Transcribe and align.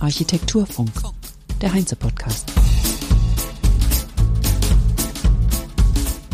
Architekturfunk, 0.00 0.90
der 1.60 1.74
Heinze-Podcast. 1.74 2.50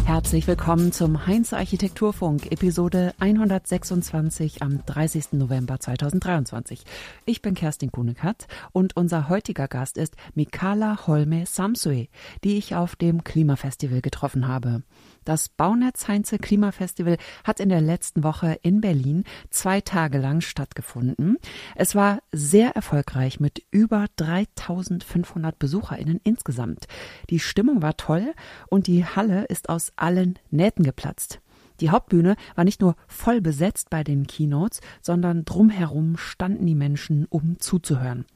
Herzlich 0.04 0.46
willkommen 0.46 0.92
zum 0.92 1.26
Heinz 1.26 1.52
Architekturfunk, 1.52 2.52
Episode 2.52 3.14
126 3.18 4.62
am 4.62 4.86
30. 4.86 5.32
November 5.32 5.80
2023. 5.80 6.84
Ich 7.24 7.42
bin 7.42 7.54
Kerstin 7.54 7.90
Kunekat 7.90 8.46
und 8.70 8.96
unser 8.96 9.28
heutiger 9.28 9.66
Gast 9.66 9.98
ist 9.98 10.14
Mikala 10.36 11.08
Holme 11.08 11.46
Samsue, 11.46 12.06
die 12.44 12.58
ich 12.58 12.76
auf 12.76 12.94
dem 12.94 13.24
Klimafestival 13.24 14.02
getroffen 14.02 14.46
habe. 14.46 14.84
Das 15.24 15.48
Baunetz 15.48 16.06
Heinze 16.06 16.38
Klimafestival 16.38 17.16
hat 17.44 17.60
in 17.60 17.70
der 17.70 17.80
letzten 17.80 18.24
Woche 18.24 18.58
in 18.62 18.80
Berlin 18.80 19.24
zwei 19.50 19.80
Tage 19.80 20.18
lang 20.18 20.42
stattgefunden. 20.42 21.38
Es 21.74 21.94
war 21.94 22.20
sehr 22.30 22.76
erfolgreich 22.76 23.40
mit 23.40 23.62
über 23.70 24.06
3500 24.16 25.58
BesucherInnen 25.58 26.20
insgesamt. 26.24 26.86
Die 27.30 27.38
Stimmung 27.38 27.80
war 27.80 27.96
toll 27.96 28.34
und 28.68 28.86
die 28.86 29.04
Halle 29.04 29.44
ist 29.44 29.68
aus 29.68 29.92
allen 29.96 30.38
Nähten 30.50 30.84
geplatzt. 30.84 31.40
Die 31.80 31.90
Hauptbühne 31.90 32.36
war 32.54 32.64
nicht 32.64 32.80
nur 32.80 32.94
voll 33.08 33.40
besetzt 33.40 33.90
bei 33.90 34.04
den 34.04 34.26
Keynotes, 34.26 34.80
sondern 35.00 35.44
drumherum 35.44 36.16
standen 36.16 36.66
die 36.66 36.76
Menschen, 36.76 37.26
um 37.30 37.58
zuzuhören. 37.58 38.26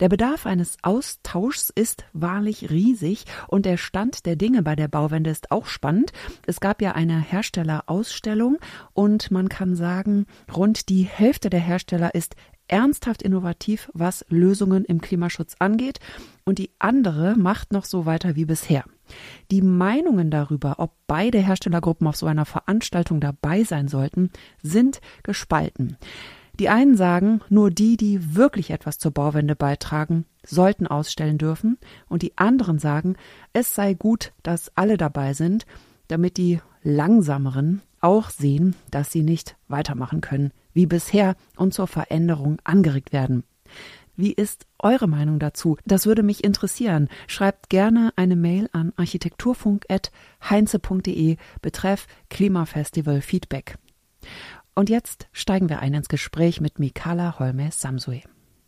Der 0.00 0.08
Bedarf 0.08 0.46
eines 0.46 0.76
Austauschs 0.82 1.70
ist 1.70 2.04
wahrlich 2.12 2.70
riesig 2.70 3.24
und 3.48 3.66
der 3.66 3.76
Stand 3.76 4.26
der 4.26 4.36
Dinge 4.36 4.62
bei 4.62 4.76
der 4.76 4.86
Bauwende 4.86 5.30
ist 5.30 5.50
auch 5.50 5.66
spannend. 5.66 6.12
Es 6.46 6.60
gab 6.60 6.80
ja 6.80 6.92
eine 6.92 7.20
Herstellerausstellung 7.20 8.58
und 8.92 9.32
man 9.32 9.48
kann 9.48 9.74
sagen, 9.74 10.26
rund 10.54 10.88
die 10.88 11.02
Hälfte 11.02 11.50
der 11.50 11.60
Hersteller 11.60 12.14
ist 12.14 12.36
ernsthaft 12.68 13.22
innovativ, 13.22 13.90
was 13.92 14.24
Lösungen 14.28 14.84
im 14.84 15.00
Klimaschutz 15.00 15.56
angeht 15.58 15.98
und 16.44 16.58
die 16.58 16.70
andere 16.78 17.34
macht 17.36 17.72
noch 17.72 17.84
so 17.84 18.06
weiter 18.06 18.36
wie 18.36 18.44
bisher. 18.44 18.84
Die 19.50 19.62
Meinungen 19.62 20.30
darüber, 20.30 20.76
ob 20.78 20.92
beide 21.06 21.38
Herstellergruppen 21.38 22.06
auf 22.06 22.16
so 22.16 22.26
einer 22.26 22.44
Veranstaltung 22.44 23.20
dabei 23.20 23.64
sein 23.64 23.88
sollten, 23.88 24.30
sind 24.62 25.00
gespalten. 25.22 25.96
Die 26.58 26.68
einen 26.68 26.96
sagen, 26.96 27.40
nur 27.48 27.70
die, 27.70 27.96
die 27.96 28.34
wirklich 28.34 28.70
etwas 28.70 28.98
zur 28.98 29.12
Bauwende 29.12 29.54
beitragen, 29.54 30.24
sollten 30.44 30.86
ausstellen 30.86 31.38
dürfen, 31.38 31.78
und 32.08 32.22
die 32.22 32.36
anderen 32.36 32.78
sagen, 32.78 33.16
es 33.52 33.74
sei 33.74 33.94
gut, 33.94 34.32
dass 34.42 34.76
alle 34.76 34.96
dabei 34.96 35.34
sind, 35.34 35.66
damit 36.08 36.36
die 36.36 36.60
langsameren 36.82 37.82
auch 38.00 38.30
sehen, 38.30 38.74
dass 38.90 39.12
sie 39.12 39.22
nicht 39.22 39.56
weitermachen 39.68 40.20
können 40.20 40.52
wie 40.72 40.86
bisher 40.86 41.36
und 41.56 41.74
zur 41.74 41.88
Veränderung 41.88 42.58
angeregt 42.62 43.12
werden. 43.12 43.42
Wie 44.14 44.32
ist 44.32 44.66
eure 44.78 45.08
Meinung 45.08 45.38
dazu? 45.38 45.76
Das 45.86 46.06
würde 46.06 46.22
mich 46.22 46.44
interessieren. 46.44 47.08
Schreibt 47.26 47.68
gerne 47.68 48.12
eine 48.16 48.36
Mail 48.36 48.70
an 48.72 48.94
architekturfunk.heinze.de 48.96 51.36
betreff 51.62 52.06
Klimafestival 52.30 53.20
Feedback. 53.20 53.76
Und 54.78 54.90
jetzt 54.90 55.26
steigen 55.32 55.68
wir 55.68 55.80
ein 55.80 55.92
ins 55.92 56.08
Gespräch 56.08 56.60
mit 56.60 56.78
Mikala 56.78 57.40
Holmes 57.40 57.80
Samsue. 57.80 58.20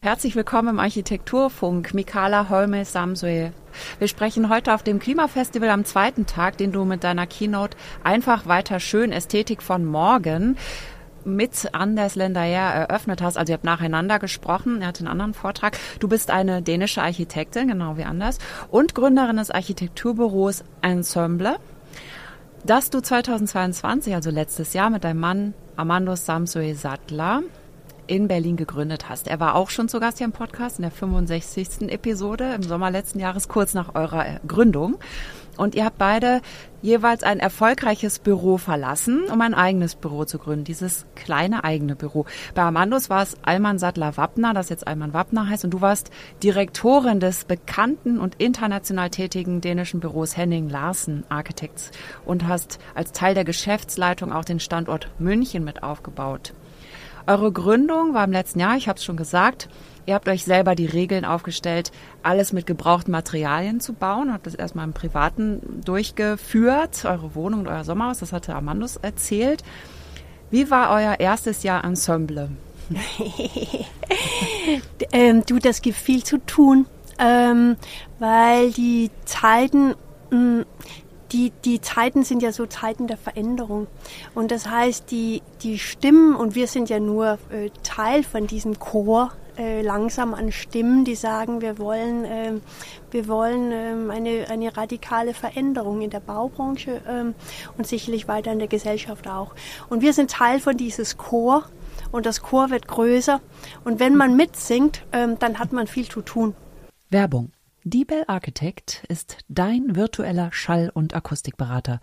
Herzlich 0.02 0.34
willkommen 0.34 0.70
im 0.70 0.80
Architekturfunk, 0.80 1.94
Mikala 1.94 2.48
Holmes 2.48 2.92
Samsue. 2.92 3.52
Wir 4.00 4.08
sprechen 4.08 4.48
heute 4.48 4.74
auf 4.74 4.82
dem 4.82 4.98
Klimafestival 4.98 5.70
am 5.70 5.84
zweiten 5.84 6.26
Tag, 6.26 6.56
den 6.56 6.72
du 6.72 6.84
mit 6.84 7.04
deiner 7.04 7.28
Keynote 7.28 7.76
einfach 8.02 8.46
weiter 8.46 8.80
schön 8.80 9.12
Ästhetik 9.12 9.62
von 9.62 9.84
morgen 9.84 10.56
mit 11.24 11.72
Anders 11.74 12.16
Lendayer 12.16 12.74
eröffnet 12.74 13.22
hast. 13.22 13.36
Also 13.36 13.52
ihr 13.52 13.54
habt 13.54 13.64
nacheinander 13.64 14.18
gesprochen. 14.18 14.82
Er 14.82 14.88
hat 14.88 14.98
einen 14.98 15.06
anderen 15.06 15.32
Vortrag. 15.32 15.78
Du 16.00 16.08
bist 16.08 16.32
eine 16.32 16.60
dänische 16.60 17.02
Architektin, 17.02 17.68
genau 17.68 17.96
wie 17.96 18.04
Anders, 18.04 18.40
und 18.72 18.96
Gründerin 18.96 19.36
des 19.36 19.52
Architekturbüros 19.52 20.64
Ensemble, 20.82 21.60
das 22.64 22.90
du 22.90 23.00
2022, 23.00 24.14
also 24.14 24.30
letztes 24.30 24.72
Jahr, 24.72 24.90
mit 24.90 25.04
deinem 25.04 25.20
Mann 25.20 25.54
Armando 25.76 26.14
Samsue 26.14 26.74
Sattler 26.74 27.42
in 28.10 28.26
Berlin 28.26 28.56
gegründet 28.56 29.08
hast. 29.08 29.28
Er 29.28 29.38
war 29.38 29.54
auch 29.54 29.70
schon 29.70 29.88
zu 29.88 30.00
Gast 30.00 30.18
hier 30.18 30.24
im 30.24 30.32
Podcast 30.32 30.78
in 30.78 30.82
der 30.82 30.90
65. 30.90 31.90
Episode 31.92 32.54
im 32.54 32.62
Sommer 32.64 32.90
letzten 32.90 33.20
Jahres, 33.20 33.46
kurz 33.46 33.72
nach 33.72 33.94
eurer 33.94 34.40
Gründung. 34.46 34.98
Und 35.56 35.76
ihr 35.76 35.84
habt 35.84 35.98
beide 35.98 36.40
jeweils 36.82 37.22
ein 37.22 37.38
erfolgreiches 37.38 38.18
Büro 38.18 38.56
verlassen, 38.56 39.24
um 39.30 39.40
ein 39.42 39.54
eigenes 39.54 39.94
Büro 39.94 40.24
zu 40.24 40.38
gründen, 40.38 40.64
dieses 40.64 41.06
kleine 41.14 41.62
eigene 41.62 41.94
Büro. 41.94 42.24
Bei 42.54 42.62
Amandos 42.62 43.10
war 43.10 43.22
es 43.22 43.36
Alman 43.42 43.78
Sattler 43.78 44.16
Wappner, 44.16 44.54
das 44.54 44.70
jetzt 44.70 44.88
Alman 44.88 45.12
Wappner 45.12 45.48
heißt, 45.48 45.64
und 45.64 45.70
du 45.70 45.80
warst 45.80 46.10
Direktorin 46.42 47.20
des 47.20 47.44
bekannten 47.44 48.18
und 48.18 48.36
international 48.36 49.10
tätigen 49.10 49.60
dänischen 49.60 50.00
Büros 50.00 50.36
Henning 50.36 50.68
Larsen 50.68 51.24
Architects 51.28 51.90
und 52.24 52.48
hast 52.48 52.80
als 52.94 53.12
Teil 53.12 53.34
der 53.34 53.44
Geschäftsleitung 53.44 54.32
auch 54.32 54.44
den 54.44 54.58
Standort 54.58 55.10
München 55.18 55.62
mit 55.62 55.82
aufgebaut. 55.82 56.54
Eure 57.26 57.52
Gründung 57.52 58.14
war 58.14 58.24
im 58.24 58.32
letzten 58.32 58.60
Jahr, 58.60 58.76
ich 58.76 58.88
habe 58.88 58.98
es 58.98 59.04
schon 59.04 59.16
gesagt, 59.16 59.68
Ihr 60.10 60.14
habt 60.14 60.28
euch 60.28 60.44
selber 60.44 60.74
die 60.74 60.86
Regeln 60.86 61.24
aufgestellt, 61.24 61.92
alles 62.24 62.52
mit 62.52 62.66
gebrauchten 62.66 63.12
Materialien 63.12 63.78
zu 63.78 63.92
bauen. 63.92 64.32
Habt 64.32 64.46
das 64.46 64.56
erstmal 64.56 64.84
im 64.84 64.92
Privaten 64.92 65.82
durchgeführt, 65.84 67.04
eure 67.04 67.34
Wohnung 67.36 67.60
und 67.60 67.68
euer 67.68 67.84
Sommerhaus, 67.84 68.18
das 68.18 68.32
hatte 68.32 68.54
Amandus 68.54 68.96
erzählt. 68.96 69.62
Wie 70.50 70.68
war 70.68 70.90
euer 70.90 71.20
erstes 71.20 71.62
Jahr 71.62 71.84
Ensemble? 71.84 72.50
ähm, 75.12 75.44
du, 75.46 75.60
das 75.60 75.80
gibt 75.80 75.96
viel 75.96 76.24
zu 76.24 76.38
tun, 76.38 76.86
ähm, 77.20 77.76
weil 78.18 78.72
die 78.72 79.12
Zeiten, 79.26 79.94
mh, 80.30 80.36
mm, 80.36 80.64
die, 81.32 81.52
die 81.64 81.80
Zeiten 81.80 82.24
sind 82.24 82.42
ja 82.42 82.52
so 82.52 82.66
Zeiten 82.66 83.06
der 83.06 83.16
Veränderung. 83.16 83.86
Und 84.34 84.50
das 84.50 84.68
heißt, 84.68 85.10
die, 85.10 85.42
die 85.62 85.78
Stimmen, 85.78 86.34
und 86.34 86.54
wir 86.54 86.66
sind 86.66 86.90
ja 86.90 87.00
nur 87.00 87.38
äh, 87.50 87.70
Teil 87.82 88.22
von 88.22 88.46
diesem 88.46 88.78
Chor, 88.78 89.32
äh, 89.56 89.82
langsam 89.82 90.34
an 90.34 90.52
Stimmen, 90.52 91.04
die 91.04 91.14
sagen, 91.14 91.60
wir 91.60 91.78
wollen, 91.78 92.24
äh, 92.24 92.52
wir 93.10 93.28
wollen 93.28 93.72
äh, 93.72 94.12
eine, 94.12 94.46
eine 94.48 94.76
radikale 94.76 95.34
Veränderung 95.34 96.00
in 96.00 96.10
der 96.10 96.20
Baubranche 96.20 97.00
ähm, 97.08 97.34
und 97.76 97.86
sicherlich 97.86 98.26
weiter 98.26 98.52
in 98.52 98.58
der 98.58 98.68
Gesellschaft 98.68 99.28
auch. 99.28 99.54
Und 99.88 100.02
wir 100.02 100.12
sind 100.12 100.30
Teil 100.30 100.60
von 100.60 100.76
dieses 100.76 101.18
Chor 101.18 101.64
und 102.10 102.26
das 102.26 102.42
Chor 102.42 102.70
wird 102.70 102.88
größer. 102.88 103.40
Und 103.84 104.00
wenn 104.00 104.16
man 104.16 104.36
mitsingt, 104.36 105.02
ähm, 105.12 105.38
dann 105.38 105.58
hat 105.58 105.72
man 105.72 105.86
viel 105.86 106.08
zu 106.08 106.22
tun. 106.22 106.54
Werbung. 107.10 107.52
Diebel 107.84 108.24
Architect 108.26 109.04
ist 109.08 109.38
dein 109.48 109.96
virtueller 109.96 110.52
Schall- 110.52 110.90
und 110.92 111.14
Akustikberater. 111.14 112.02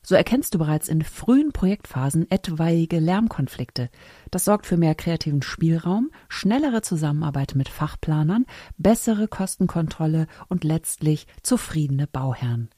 So 0.00 0.14
erkennst 0.14 0.54
du 0.54 0.58
bereits 0.58 0.88
in 0.88 1.02
frühen 1.02 1.52
Projektphasen 1.52 2.30
etwaige 2.30 3.00
Lärmkonflikte. 3.00 3.90
Das 4.30 4.46
sorgt 4.46 4.64
für 4.64 4.78
mehr 4.78 4.94
kreativen 4.94 5.42
Spielraum, 5.42 6.10
schnellere 6.30 6.80
Zusammenarbeit 6.80 7.54
mit 7.54 7.68
Fachplanern, 7.68 8.46
bessere 8.78 9.28
Kostenkontrolle 9.28 10.26
und 10.48 10.64
letztlich 10.64 11.26
zufriedene 11.42 12.06
Bauherren. 12.06 12.70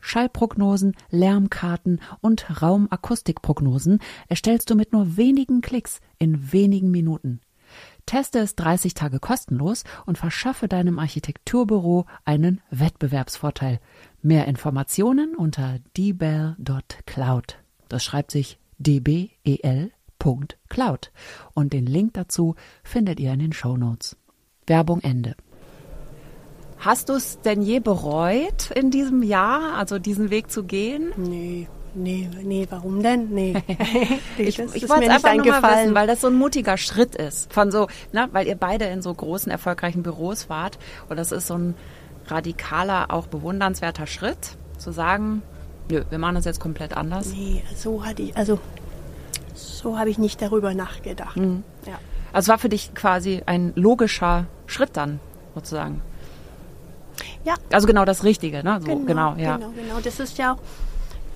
Schallprognosen, 0.00 0.96
Lärmkarten 1.10 2.00
und 2.22 2.62
Raumakustikprognosen 2.62 3.98
erstellst 4.28 4.70
du 4.70 4.76
mit 4.76 4.94
nur 4.94 5.18
wenigen 5.18 5.60
Klicks 5.60 6.00
in 6.18 6.52
wenigen 6.52 6.90
Minuten. 6.90 7.42
Teste 8.06 8.40
es 8.40 8.56
30 8.56 8.94
Tage 8.94 9.20
kostenlos 9.20 9.84
und 10.06 10.18
verschaffe 10.18 10.68
deinem 10.68 10.98
Architekturbüro 10.98 12.06
einen 12.24 12.60
Wettbewerbsvorteil. 12.70 13.80
Mehr 14.20 14.46
Informationen 14.46 15.34
unter 15.34 15.78
dbel.cloud. 15.96 17.58
Das 17.88 18.04
schreibt 18.04 18.30
sich 18.30 18.58
dbel.cloud 18.78 19.92
und 21.54 21.72
den 21.72 21.86
Link 21.86 22.14
dazu 22.14 22.54
findet 22.82 23.20
ihr 23.20 23.32
in 23.32 23.38
den 23.38 23.52
Show 23.52 23.76
Notes. 23.76 24.16
Werbung 24.66 25.00
Ende. 25.00 25.36
Hast 26.78 27.08
du 27.08 27.14
es 27.14 27.40
denn 27.40 27.62
je 27.62 27.78
bereut 27.78 28.72
in 28.74 28.90
diesem 28.90 29.22
Jahr, 29.22 29.74
also 29.74 30.00
diesen 30.00 30.30
Weg 30.30 30.50
zu 30.50 30.64
gehen? 30.64 31.12
Nee. 31.16 31.68
Nee, 31.94 32.28
nee, 32.42 32.66
warum 32.70 33.02
denn? 33.02 33.28
Nee. 33.30 33.54
ich 34.38 34.58
ich 34.58 34.88
wollte 34.88 35.04
es 35.04 35.10
einfach 35.10 35.34
nur 35.34 35.46
mal 35.46 35.82
wissen, 35.82 35.94
weil 35.94 36.06
das 36.06 36.22
so 36.22 36.28
ein 36.28 36.34
mutiger 36.34 36.78
Schritt 36.78 37.14
ist. 37.14 37.52
Von 37.52 37.70
so, 37.70 37.88
ne, 38.12 38.28
weil 38.32 38.46
ihr 38.46 38.56
beide 38.56 38.86
in 38.86 39.02
so 39.02 39.12
großen, 39.12 39.52
erfolgreichen 39.52 40.02
Büros 40.02 40.48
wart. 40.48 40.78
Und 41.08 41.18
das 41.18 41.32
ist 41.32 41.46
so 41.46 41.54
ein 41.54 41.74
radikaler, 42.26 43.10
auch 43.10 43.26
bewundernswerter 43.26 44.06
Schritt, 44.06 44.56
zu 44.78 44.90
sagen, 44.90 45.42
nö, 45.90 46.02
wir 46.08 46.18
machen 46.18 46.36
das 46.36 46.46
jetzt 46.46 46.60
komplett 46.60 46.96
anders. 46.96 47.26
Nee, 47.26 47.62
so 47.76 48.04
hatte 48.04 48.22
ich, 48.22 48.36
also 48.36 48.58
so 49.54 49.98
habe 49.98 50.08
ich 50.08 50.16
nicht 50.18 50.40
darüber 50.40 50.72
nachgedacht. 50.74 51.36
Mhm. 51.36 51.62
Ja. 51.86 51.98
Also 52.32 52.46
es 52.46 52.48
war 52.48 52.58
für 52.58 52.70
dich 52.70 52.94
quasi 52.94 53.42
ein 53.44 53.72
logischer 53.74 54.46
Schritt 54.66 54.96
dann, 54.96 55.20
sozusagen. 55.54 56.00
Ja. 57.44 57.54
Also 57.70 57.86
genau 57.86 58.06
das 58.06 58.24
Richtige, 58.24 58.64
ne? 58.64 58.80
So, 58.80 58.86
genau, 58.86 59.04
genau, 59.04 59.34
ja. 59.36 59.56
Genau, 59.56 59.72
genau. 59.72 60.00
Das 60.02 60.20
ist 60.20 60.38
ja 60.38 60.54
auch 60.54 60.58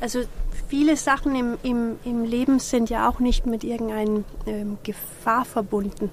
also 0.00 0.20
viele 0.68 0.96
Sachen 0.96 1.34
im, 1.34 1.58
im, 1.62 1.98
im 2.04 2.24
Leben 2.24 2.58
sind 2.58 2.90
ja 2.90 3.08
auch 3.08 3.20
nicht 3.20 3.46
mit 3.46 3.64
irgendeiner 3.64 4.22
ähm, 4.46 4.78
Gefahr 4.82 5.44
verbunden. 5.44 6.10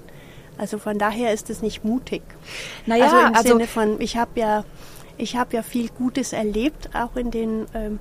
Also 0.56 0.78
von 0.78 0.98
daher 0.98 1.32
ist 1.32 1.50
es 1.50 1.62
nicht 1.62 1.84
mutig. 1.84 2.22
Naja, 2.86 3.04
also 3.04 3.18
im 3.18 3.34
also 3.34 3.48
Sinne 3.48 3.66
von, 3.66 4.00
ich 4.00 4.16
habe 4.16 4.38
ja, 4.38 4.64
ich 5.16 5.36
habe 5.36 5.56
ja 5.56 5.62
viel 5.62 5.88
Gutes 5.88 6.32
erlebt, 6.32 6.90
auch 6.94 7.16
in 7.16 7.30
den 7.30 7.66
ähm, 7.74 7.98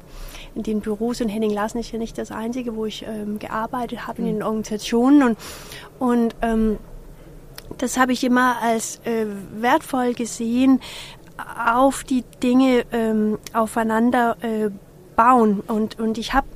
in 0.56 0.62
den 0.62 0.82
Büros 0.82 1.20
und 1.20 1.30
Henning 1.30 1.50
Larsen 1.50 1.80
ist 1.80 1.92
ja 1.92 1.98
nicht 1.98 2.18
das 2.18 2.32
Einzige, 2.32 2.76
wo 2.76 2.86
ich 2.86 3.04
ähm, 3.08 3.40
gearbeitet 3.40 4.06
habe 4.06 4.20
in 4.20 4.26
den 4.26 4.36
mhm. 4.38 4.44
Organisationen 4.44 5.24
und 5.24 5.38
und 6.00 6.36
ähm, 6.42 6.78
das 7.78 7.98
habe 7.98 8.12
ich 8.12 8.24
immer 8.24 8.62
als 8.62 9.00
äh, 9.06 9.26
wertvoll 9.56 10.14
gesehen, 10.14 10.80
auf 11.66 12.04
die 12.04 12.24
Dinge 12.44 12.86
ähm, 12.92 13.40
aufeinander 13.54 14.38
äh, 14.42 14.70
bauen. 15.16 15.62
Und, 15.62 16.00
und 16.00 16.18
ich 16.18 16.34
habe 16.34 16.48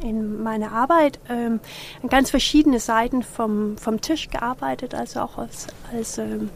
in 0.00 0.42
meiner 0.42 0.72
Arbeit 0.72 1.18
ähm, 1.28 1.60
an 2.02 2.08
ganz 2.08 2.30
verschiedene 2.30 2.80
Seiten 2.80 3.22
vom, 3.22 3.76
vom 3.78 4.00
Tisch 4.00 4.28
gearbeitet, 4.28 4.94
also 4.94 5.20
auch 5.20 5.38
als, 5.38 5.66
als, 5.92 6.18
ähm, 6.18 6.50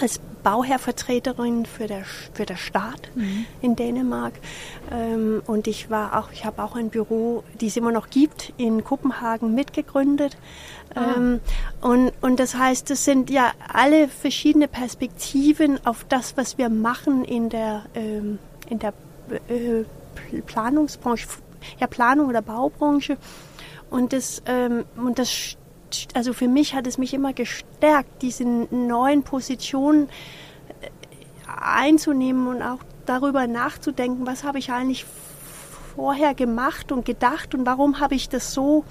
als 0.00 0.20
Bauherrvertreterin 0.42 1.66
für 1.66 1.86
der 1.86 2.04
für 2.34 2.44
der 2.44 2.56
Staat 2.56 3.10
mhm. 3.14 3.46
in 3.60 3.76
Dänemark 3.76 4.34
ähm, 4.90 5.42
und 5.46 5.66
ich 5.66 5.88
war 5.88 6.18
auch 6.18 6.32
ich 6.32 6.44
habe 6.44 6.62
auch 6.62 6.74
ein 6.74 6.90
Büro, 6.90 7.44
die 7.60 7.68
es 7.68 7.76
immer 7.76 7.92
noch 7.92 8.10
gibt 8.10 8.52
in 8.56 8.82
Kopenhagen 8.82 9.54
mitgegründet 9.54 10.36
ah. 10.94 11.14
ähm, 11.16 11.40
und 11.80 12.12
und 12.20 12.40
das 12.40 12.56
heißt, 12.56 12.90
es 12.90 13.04
sind 13.04 13.30
ja 13.30 13.52
alle 13.72 14.08
verschiedene 14.08 14.68
Perspektiven 14.68 15.78
auf 15.86 16.04
das, 16.08 16.36
was 16.36 16.58
wir 16.58 16.68
machen 16.68 17.24
in 17.24 17.48
der 17.48 17.84
ähm, 17.94 18.38
in 18.68 18.78
der 18.78 18.94
äh, 19.48 19.84
Planungsbranche, 20.46 21.26
ja 21.78 21.86
Planung 21.86 22.28
oder 22.28 22.42
Baubranche. 22.42 23.16
Und 23.90 24.12
das, 24.12 24.42
ähm, 24.46 24.84
und 24.96 25.18
das, 25.18 25.56
also 26.14 26.32
für 26.32 26.48
mich 26.48 26.74
hat 26.74 26.86
es 26.86 26.98
mich 26.98 27.12
immer 27.12 27.32
gestärkt, 27.32 28.22
diese 28.22 28.44
neuen 28.44 29.22
Positionen 29.22 30.08
äh, 30.80 30.88
einzunehmen 31.46 32.46
und 32.46 32.62
auch 32.62 32.78
darüber 33.06 33.46
nachzudenken, 33.46 34.26
was 34.26 34.44
habe 34.44 34.58
ich 34.58 34.70
eigentlich 34.70 35.04
vorher 35.94 36.34
gemacht 36.34 36.90
und 36.92 37.04
gedacht 37.04 37.54
und 37.54 37.66
warum 37.66 38.00
habe 38.00 38.14
ich 38.14 38.28
das 38.28 38.54
so 38.54 38.84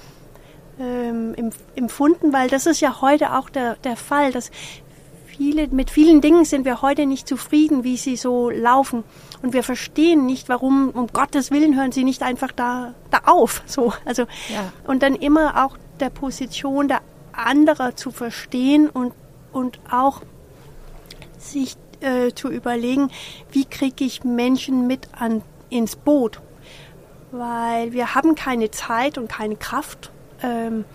ähm, 0.79 1.51
empfunden, 1.75 2.33
weil 2.33 2.49
das 2.49 2.65
ist 2.65 2.79
ja 2.79 3.01
heute 3.01 3.33
auch 3.33 3.49
der, 3.49 3.75
der 3.77 3.95
Fall, 3.95 4.31
dass 4.31 4.51
viele, 5.41 5.67
mit 5.69 5.89
vielen 5.89 6.21
Dingen 6.21 6.45
sind 6.45 6.65
wir 6.65 6.83
heute 6.83 7.07
nicht 7.07 7.27
zufrieden, 7.27 7.83
wie 7.83 7.97
sie 7.97 8.15
so 8.15 8.51
laufen. 8.51 9.03
Und 9.41 9.53
wir 9.53 9.63
verstehen 9.63 10.27
nicht, 10.27 10.49
warum, 10.49 10.91
um 10.91 11.07
Gottes 11.07 11.49
Willen 11.49 11.75
hören 11.75 11.91
sie 11.91 12.03
nicht 12.03 12.21
einfach 12.21 12.51
da, 12.51 12.93
da 13.09 13.21
auf. 13.25 13.63
So, 13.65 13.91
also, 14.05 14.23
ja. 14.49 14.71
und 14.85 15.01
dann 15.01 15.15
immer 15.15 15.65
auch 15.65 15.77
der 15.99 16.11
Position 16.11 16.87
der 16.87 17.01
anderer 17.31 17.95
zu 17.95 18.11
verstehen 18.11 18.87
und, 18.87 19.13
und 19.51 19.79
auch 19.89 20.21
sich 21.39 21.75
äh, 22.01 22.33
zu 22.33 22.49
überlegen, 22.49 23.09
wie 23.51 23.65
kriege 23.65 24.03
ich 24.03 24.23
Menschen 24.23 24.85
mit 24.85 25.07
an, 25.17 25.41
ins 25.69 25.95
Boot. 25.95 26.39
Weil 27.31 27.93
wir 27.93 28.13
haben 28.13 28.35
keine 28.35 28.69
Zeit 28.69 29.17
und 29.17 29.27
keine 29.27 29.55
Kraft, 29.55 30.11
ähm, 30.43 30.85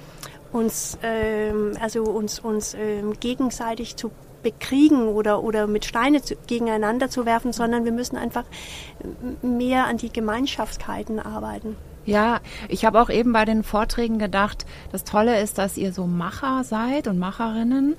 uns, 0.52 0.98
ähm, 1.02 1.72
also 1.81 2.04
uns, 2.04 2.38
uns 2.38 2.75
ähm, 2.75 3.19
gegenseitig 3.19 3.96
zu 3.96 4.12
bekriegen 4.46 5.08
oder, 5.08 5.43
oder 5.43 5.66
mit 5.66 5.84
Steine 5.84 6.22
zu, 6.22 6.37
gegeneinander 6.46 7.10
zu 7.10 7.26
werfen, 7.26 7.52
sondern 7.52 7.84
wir 7.84 7.90
müssen 7.90 8.16
einfach 8.16 8.44
mehr 9.43 9.87
an 9.87 9.96
die 9.96 10.12
Gemeinschaftskeiten 10.12 11.19
arbeiten. 11.19 11.75
Ja, 12.04 12.38
ich 12.69 12.84
habe 12.84 13.00
auch 13.00 13.10
eben 13.10 13.32
bei 13.32 13.44
den 13.44 13.64
Vorträgen 13.64 14.20
gedacht, 14.20 14.64
das 14.93 15.02
Tolle 15.02 15.43
ist, 15.43 15.58
dass 15.58 15.76
ihr 15.76 15.93
so 15.93 16.06
Macher 16.06 16.62
seid 16.62 17.08
und 17.08 17.19
Macherinnen, 17.19 17.96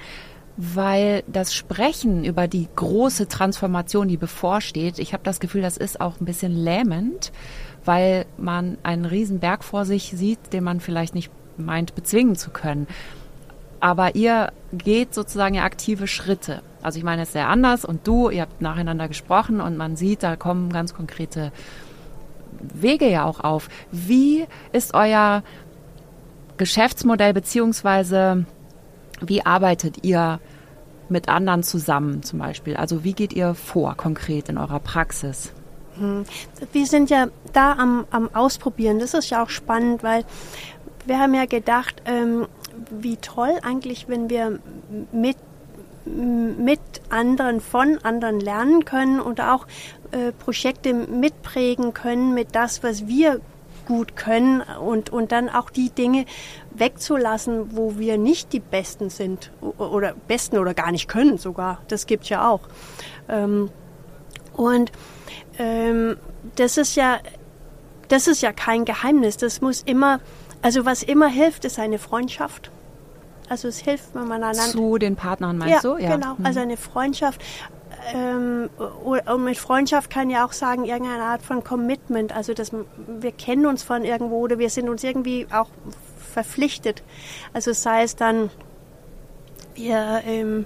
weil 0.55 1.25
das 1.27 1.53
Sprechen 1.53 2.23
über 2.23 2.47
die 2.47 2.69
große 2.73 3.27
Transformation, 3.27 4.07
die 4.07 4.15
bevorsteht, 4.15 4.99
ich 4.99 5.11
habe 5.11 5.23
das 5.23 5.41
Gefühl, 5.41 5.61
das 5.61 5.75
ist 5.75 5.99
auch 5.99 6.21
ein 6.21 6.25
bisschen 6.25 6.55
lähmend, 6.55 7.33
weil 7.83 8.25
man 8.37 8.77
einen 8.83 9.03
riesen 9.03 9.41
Berg 9.41 9.65
vor 9.65 9.83
sich 9.83 10.13
sieht, 10.15 10.53
den 10.53 10.63
man 10.63 10.79
vielleicht 10.79 11.13
nicht 11.13 11.29
meint 11.57 11.93
bezwingen 11.93 12.37
zu 12.37 12.51
können. 12.51 12.87
Aber 13.79 14.15
ihr 14.15 14.51
geht 14.73 15.13
sozusagen 15.13 15.55
ja 15.55 15.63
aktive 15.63 16.07
Schritte. 16.07 16.61
Also 16.81 16.97
ich 16.97 17.03
meine, 17.03 17.23
es 17.23 17.29
ist 17.29 17.33
sehr 17.33 17.49
anders 17.49 17.85
und 17.85 18.07
du, 18.07 18.29
ihr 18.29 18.41
habt 18.41 18.61
nacheinander 18.61 19.07
gesprochen 19.07 19.61
und 19.61 19.77
man 19.77 19.95
sieht, 19.95 20.23
da 20.23 20.35
kommen 20.35 20.71
ganz 20.71 20.93
konkrete 20.93 21.51
Wege 22.59 23.09
ja 23.09 23.25
auch 23.25 23.39
auf. 23.41 23.69
Wie 23.91 24.45
ist 24.71 24.93
euer 24.93 25.43
Geschäftsmodell 26.57 27.33
beziehungsweise 27.33 28.45
wie 29.21 29.45
arbeitet 29.45 30.03
ihr 30.03 30.39
mit 31.09 31.29
anderen 31.29 31.63
zusammen 31.63 32.23
zum 32.23 32.39
Beispiel? 32.39 32.75
Also 32.75 33.03
wie 33.03 33.13
geht 33.13 33.33
ihr 33.33 33.53
vor 33.53 33.95
konkret 33.95 34.49
in 34.49 34.57
eurer 34.57 34.79
Praxis? 34.79 35.51
Hm. 35.97 36.25
Wir 36.71 36.85
sind 36.85 37.09
ja 37.09 37.27
da 37.53 37.73
am, 37.73 38.05
am 38.11 38.29
Ausprobieren. 38.33 38.99
Das 38.99 39.13
ist 39.13 39.29
ja 39.29 39.43
auch 39.43 39.49
spannend, 39.49 40.03
weil 40.03 40.23
wir 41.05 41.19
haben 41.19 41.33
ja 41.33 41.45
gedacht, 41.45 42.01
ähm, 42.05 42.47
wie 42.91 43.17
toll 43.17 43.57
eigentlich, 43.63 44.07
wenn 44.07 44.29
wir 44.29 44.59
mit 45.11 45.37
mit 46.05 46.79
anderen 47.09 47.59
von 47.59 47.97
anderen 48.03 48.39
lernen 48.39 48.85
können 48.85 49.19
und 49.19 49.41
auch 49.41 49.67
äh, 50.11 50.31
Projekte 50.31 50.93
mitprägen 50.93 51.93
können 51.93 52.33
mit 52.33 52.55
das, 52.55 52.81
was 52.81 53.07
wir 53.07 53.41
gut 53.87 54.15
können 54.15 54.61
und, 54.61 55.09
und 55.09 55.31
dann 55.31 55.49
auch 55.49 55.69
die 55.69 55.89
Dinge 55.89 56.25
wegzulassen, 56.71 57.75
wo 57.75 57.97
wir 57.97 58.17
nicht 58.17 58.53
die 58.53 58.59
Besten 58.59 59.09
sind 59.09 59.51
oder 59.77 60.13
Besten 60.27 60.57
oder 60.57 60.73
gar 60.73 60.91
nicht 60.91 61.07
können 61.07 61.37
sogar. 61.37 61.81
Das 61.87 62.05
gibt 62.05 62.25
ja 62.29 62.49
auch. 62.49 62.61
Ähm, 63.29 63.69
und 64.53 64.91
ähm, 65.57 66.17
das 66.55 66.77
ist 66.77 66.95
ja, 66.95 67.19
das 68.09 68.27
ist 68.27 68.41
ja 68.41 68.51
kein 68.51 68.85
Geheimnis. 68.85 69.37
Das 69.37 69.61
muss 69.61 69.81
immer, 69.81 70.19
also 70.61 70.85
was 70.85 71.03
immer 71.03 71.27
hilft, 71.27 71.63
ist 71.65 71.79
eine 71.79 71.97
Freundschaft. 71.97 72.71
Also 73.49 73.67
es 73.67 73.79
hilft, 73.79 74.13
wenn 74.13 74.27
man 74.27 74.43
einander... 74.43 74.71
Zu 74.71 74.97
den 74.97 75.15
Partnern 75.15 75.57
meinst 75.57 75.83
ja, 75.83 75.89
du? 75.89 76.01
Ja, 76.01 76.15
genau. 76.15 76.35
Mhm. 76.37 76.45
Also 76.45 76.59
eine 76.59 76.77
Freundschaft. 76.77 77.41
Ähm, 78.13 78.69
und 79.03 79.43
mit 79.43 79.57
Freundschaft 79.57 80.09
kann 80.09 80.29
ja 80.29 80.45
auch 80.45 80.53
sagen, 80.53 80.85
irgendeine 80.85 81.23
Art 81.23 81.41
von 81.41 81.63
Commitment. 81.63 82.35
Also 82.35 82.53
dass 82.53 82.71
wir 82.71 83.31
kennen 83.31 83.65
uns 83.65 83.83
von 83.83 84.03
irgendwo 84.03 84.39
oder 84.39 84.59
wir 84.59 84.69
sind 84.69 84.89
uns 84.89 85.03
irgendwie 85.03 85.47
auch 85.51 85.69
verpflichtet. 86.33 87.03
Also 87.53 87.73
sei 87.73 88.03
es 88.03 88.15
dann, 88.15 88.49
wir... 89.75 90.21
Ähm, 90.25 90.65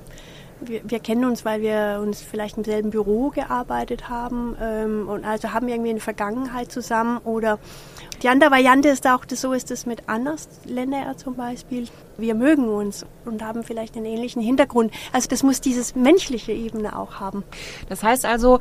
wir, 0.61 0.81
wir, 0.83 0.99
kennen 0.99 1.25
uns, 1.25 1.43
weil 1.43 1.61
wir 1.61 1.99
uns 2.01 2.21
vielleicht 2.21 2.57
im 2.57 2.63
selben 2.63 2.91
Büro 2.91 3.29
gearbeitet 3.29 4.09
haben 4.09 4.55
ähm, 4.61 5.09
und 5.09 5.25
also 5.25 5.53
haben 5.53 5.67
irgendwie 5.67 5.89
eine 5.89 5.99
Vergangenheit 5.99 6.71
zusammen 6.71 7.17
oder 7.23 7.59
die 8.21 8.29
andere 8.29 8.51
Variante 8.51 8.89
ist 8.89 9.07
auch, 9.07 9.25
so 9.29 9.53
ist 9.53 9.71
es 9.71 9.85
mit 9.85 10.07
Andersländer 10.07 11.17
zum 11.17 11.35
Beispiel. 11.35 11.87
Wir 12.17 12.35
mögen 12.35 12.69
uns 12.69 13.05
und 13.25 13.43
haben 13.43 13.63
vielleicht 13.63 13.95
einen 13.95 14.05
ähnlichen 14.05 14.41
Hintergrund. 14.41 14.93
Also 15.11 15.27
das 15.29 15.43
muss 15.43 15.61
dieses 15.61 15.95
menschliche 15.95 16.51
Ebene 16.51 16.97
auch 16.97 17.19
haben. 17.19 17.43
Das 17.89 18.03
heißt 18.03 18.25
also, 18.25 18.59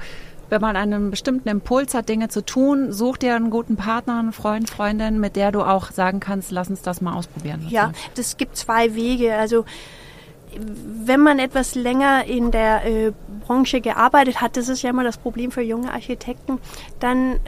wenn 0.48 0.60
man 0.60 0.76
einen 0.76 1.10
bestimmten 1.10 1.48
Impuls 1.48 1.94
hat, 1.94 2.08
Dinge 2.08 2.28
zu 2.28 2.44
tun, 2.44 2.92
such 2.92 3.18
dir 3.18 3.36
einen 3.36 3.50
guten 3.50 3.76
Partner, 3.76 4.18
einen 4.18 4.32
Freund, 4.32 4.68
Freundin, 4.68 5.20
mit 5.20 5.36
der 5.36 5.52
du 5.52 5.62
auch 5.62 5.92
sagen 5.92 6.20
kannst, 6.20 6.50
lass 6.50 6.68
uns 6.68 6.82
das 6.82 7.00
mal 7.00 7.14
ausprobieren. 7.14 7.66
Ja, 7.68 7.92
das 8.16 8.36
gibt 8.36 8.56
zwei 8.56 8.94
Wege. 8.94 9.36
Also 9.36 9.64
wenn 10.58 11.20
man 11.20 11.38
etwas 11.38 11.76
länger 11.76 12.24
in 12.24 12.50
der 12.50 12.84
äh, 12.84 13.12
Branche 13.46 13.80
gearbeitet 13.80 14.40
hat, 14.40 14.56
das 14.56 14.68
ist 14.68 14.82
ja 14.82 14.90
immer 14.90 15.04
das 15.04 15.18
Problem 15.18 15.52
für 15.52 15.62
junge 15.62 15.92
Architekten, 15.92 16.58
dann 16.98 17.34
äh, 17.34 17.38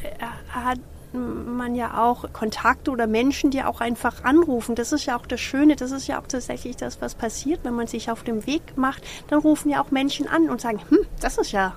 hat 0.51 0.79
man 1.13 1.75
ja 1.75 2.03
auch 2.03 2.33
Kontakte 2.33 2.91
oder 2.91 3.07
Menschen, 3.07 3.51
die 3.51 3.63
auch 3.63 3.81
einfach 3.81 4.25
anrufen. 4.25 4.75
Das 4.75 4.93
ist 4.93 5.07
ja 5.07 5.17
auch 5.17 5.27
das 5.27 5.41
Schöne, 5.41 5.77
das 5.77 5.91
ist 5.91 6.07
ja 6.07 6.21
auch 6.21 6.27
tatsächlich 6.27 6.77
das, 6.77 7.01
was 7.01 7.15
passiert, 7.15 7.61
wenn 7.65 7.75
man 7.75 7.87
sich 7.87 8.11
auf 8.11 8.23
dem 8.23 8.47
Weg 8.47 8.77
macht. 8.77 9.03
Dann 9.29 9.41
rufen 9.41 9.71
ja 9.71 9.83
auch 9.83 9.91
Menschen 9.91 10.29
an 10.29 10.49
und 10.49 10.61
sagen, 10.61 10.81
hm, 10.89 10.99
das 11.21 11.39
ist 11.39 11.53
ja 11.53 11.75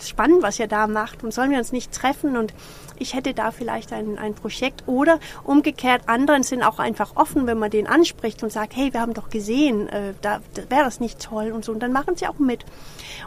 spannend, 0.00 0.42
was 0.42 0.58
ihr 0.58 0.68
da 0.68 0.86
macht 0.86 1.24
und 1.24 1.32
sollen 1.32 1.50
wir 1.50 1.58
uns 1.58 1.72
nicht 1.72 1.92
treffen 1.92 2.36
und 2.36 2.54
ich 2.98 3.14
hätte 3.14 3.34
da 3.34 3.50
vielleicht 3.50 3.92
ein, 3.92 4.18
ein 4.18 4.34
Projekt. 4.34 4.84
Oder 4.86 5.18
umgekehrt, 5.44 6.02
anderen 6.06 6.42
sind 6.42 6.62
auch 6.62 6.78
einfach 6.78 7.16
offen, 7.16 7.46
wenn 7.46 7.58
man 7.58 7.70
den 7.70 7.86
anspricht 7.86 8.42
und 8.42 8.52
sagt, 8.52 8.76
hey, 8.76 8.92
wir 8.92 9.00
haben 9.00 9.14
doch 9.14 9.28
gesehen, 9.28 9.88
äh, 9.88 10.14
da, 10.22 10.40
da 10.54 10.70
wäre 10.70 10.84
das 10.84 11.00
nicht 11.00 11.20
toll 11.20 11.50
und 11.50 11.64
so. 11.64 11.72
Und 11.72 11.80
dann 11.80 11.92
machen 11.92 12.16
sie 12.16 12.28
auch 12.28 12.38
mit. 12.38 12.64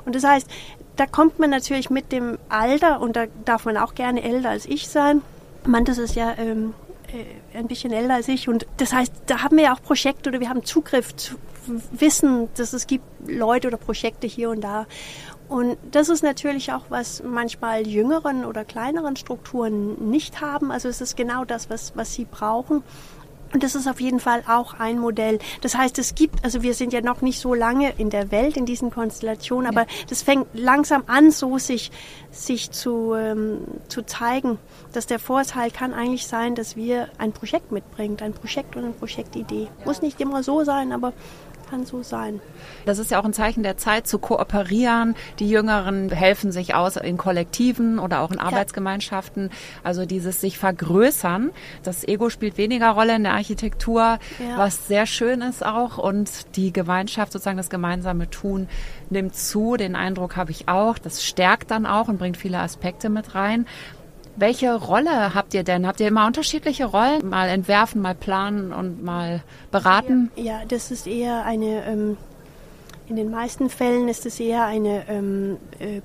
Und 0.05 0.15
das 0.15 0.24
heißt, 0.24 0.48
da 0.96 1.06
kommt 1.06 1.40
man 1.40 1.50
natürlich 1.50 1.90
mit 1.90 2.12
dem 2.12 2.38
Alter, 2.50 3.02
und 3.02 3.16
da 3.16 3.25
darf 3.46 3.66
man 3.66 3.78
auch 3.78 3.96
gerne 3.96 4.24
älter 4.24 4.50
als 4.50 4.66
ich 4.66 4.88
sein. 4.88 5.22
Man, 5.66 5.86
das 5.86 5.98
ist 5.98 6.16
ja 6.16 6.34
ähm, 6.38 6.74
äh, 7.08 7.58
ein 7.58 7.68
bisschen 7.68 7.92
älter 7.92 8.16
als 8.16 8.28
ich. 8.28 8.48
Und 8.48 8.66
das 8.78 8.94
heißt, 8.94 9.14
da 9.25 9.42
haben 9.42 9.58
wir 9.58 9.66
ja 9.66 9.74
auch 9.74 9.82
Projekte 9.82 10.30
oder 10.30 10.40
wir 10.40 10.50
haben 10.50 10.64
Zugriff 10.64 11.16
zu 11.16 11.36
Wissen, 11.92 12.50
dass 12.56 12.74
es 12.74 12.86
gibt 12.86 13.04
Leute 13.28 13.68
oder 13.68 13.78
Projekte 13.78 14.28
hier 14.28 14.52
und 14.52 14.62
da. 14.62 14.86
Und 15.48 15.78
das 15.92 16.10
ist 16.10 16.24
natürlich 16.24 16.72
auch, 16.72 16.86
was 16.90 17.22
manchmal 17.24 17.88
jüngeren 17.88 18.46
oder 18.46 18.66
kleineren 18.66 19.16
Strukturen 19.16 20.10
nicht 20.10 20.42
haben. 20.42 20.72
Also 20.72 20.90
es 20.90 21.02
ist 21.02 21.16
genau 21.16 21.46
das, 21.46 21.70
was, 21.70 21.96
was 21.96 22.14
sie 22.14 22.25
brauchen. 22.25 22.84
Und 23.56 23.64
das 23.64 23.74
ist 23.74 23.88
auf 23.88 24.02
jeden 24.02 24.20
Fall 24.20 24.44
auch 24.50 24.74
ein 24.82 25.00
Modell. 25.00 25.40
Das 25.62 25.78
heißt, 25.78 25.98
es 25.98 26.14
gibt, 26.14 26.44
also 26.44 26.62
wir 26.62 26.74
sind 26.74 26.92
ja 26.92 27.00
noch 27.00 27.22
nicht 27.22 27.40
so 27.40 27.54
lange 27.54 27.94
in 27.98 28.10
der 28.10 28.30
Welt 28.30 28.58
in 28.58 28.66
diesen 28.66 28.92
Konstellationen, 28.92 29.66
aber 29.66 29.84
ja. 29.84 29.88
das 30.10 30.24
fängt 30.24 30.48
langsam 30.52 31.04
an, 31.08 31.32
so 31.32 31.58
sich, 31.58 31.90
sich 32.32 32.72
zu, 32.72 33.14
ähm, 33.14 33.60
zu 33.88 34.02
zeigen, 34.02 34.60
dass 34.92 35.08
der 35.08 35.20
Vorteil 35.20 35.72
kann 35.72 35.94
eigentlich 35.94 36.28
sein, 36.28 36.54
dass 36.54 36.76
wir 36.76 37.08
ein 37.18 37.32
Projekt 37.32 37.72
mitbringen, 37.72 38.18
ein 38.20 38.34
Projekt 38.34 38.76
und 38.76 38.84
eine 38.84 38.92
Projektidee. 38.92 39.70
Ja. 39.80 39.86
Muss 39.86 40.02
nicht 40.02 40.20
immer 40.20 40.44
so 40.44 40.66
sein, 40.66 40.92
aber 40.92 41.14
kann 41.69 41.86
so 41.86 42.03
sein. 42.03 42.39
Das 42.86 43.00
ist 43.00 43.12
ja 43.12 43.19
auch 43.19 43.25
ein 43.25 43.34
Zeichen 43.34 43.63
der 43.63 43.77
Zeit 43.77 44.07
zu 44.07 44.19
kooperieren. 44.19 45.15
Die 45.39 45.50
Jüngeren 45.50 46.10
helfen 46.10 46.51
sich 46.51 46.75
aus 46.75 46.95
in 46.95 47.17
Kollektiven 47.17 48.00
oder 48.00 48.22
auch 48.22 48.31
in 48.31 48.39
Arbeitsgemeinschaften. 48.39 49.51
Also 49.84 50.05
dieses 50.05 50.41
sich 50.41 50.57
vergrößern. 50.57 51.51
Das 51.84 52.07
Ego 52.07 52.29
spielt 52.29 52.57
weniger 52.57 52.91
Rolle 52.91 53.15
in 53.15 53.24
der 53.24 53.34
Architektur, 53.34 54.19
ja. 54.39 54.57
was 54.57 54.88
sehr 54.88 55.05
schön 55.05 55.41
ist 55.41 55.65
auch. 55.65 55.98
Und 55.98 56.55
die 56.55 56.72
Gemeinschaft, 56.72 57.31
sozusagen 57.31 57.57
das 57.57 57.69
gemeinsame 57.69 58.29
Tun, 58.29 58.67
nimmt 59.10 59.36
zu. 59.36 59.77
Den 59.77 59.95
Eindruck 59.95 60.36
habe 60.36 60.51
ich 60.51 60.67
auch. 60.67 60.98
Das 60.98 61.24
stärkt 61.24 61.72
dann 61.72 61.86
auch 61.86 62.07
und 62.07 62.17
bringt 62.17 62.38
viele 62.38 62.60
Aspekte 62.60 63.10
mit 63.10 63.36
rein. 63.36 63.65
Welche 64.38 64.75
Rolle 64.75 65.34
habt 65.34 65.54
ihr 65.54 65.63
denn? 65.63 65.88
Habt 65.88 66.00
ihr 66.00 66.08
immer 66.08 66.27
unterschiedliche 66.27 66.86
Rollen? 66.86 67.30
Mal 67.30 67.48
entwerfen, 67.48 68.01
mal 68.01 68.15
planen 68.15 68.74
und 68.74 69.04
mal 69.04 69.44
beraten? 69.72 70.32
Ja, 70.36 70.44
ja 70.44 70.62
das 70.68 70.92
ist 70.92 71.08
eher 71.08 71.46
eine, 71.46 71.86
ähm, 71.86 72.18
in 73.08 73.15
den 73.15 73.32
meisten 73.32 73.70
Fällen 73.70 74.08
ist 74.08 74.25
es 74.25 74.39
eher 74.39 74.65
eine 74.65 75.08
ähm, 75.08 75.58
äh, 75.80 76.01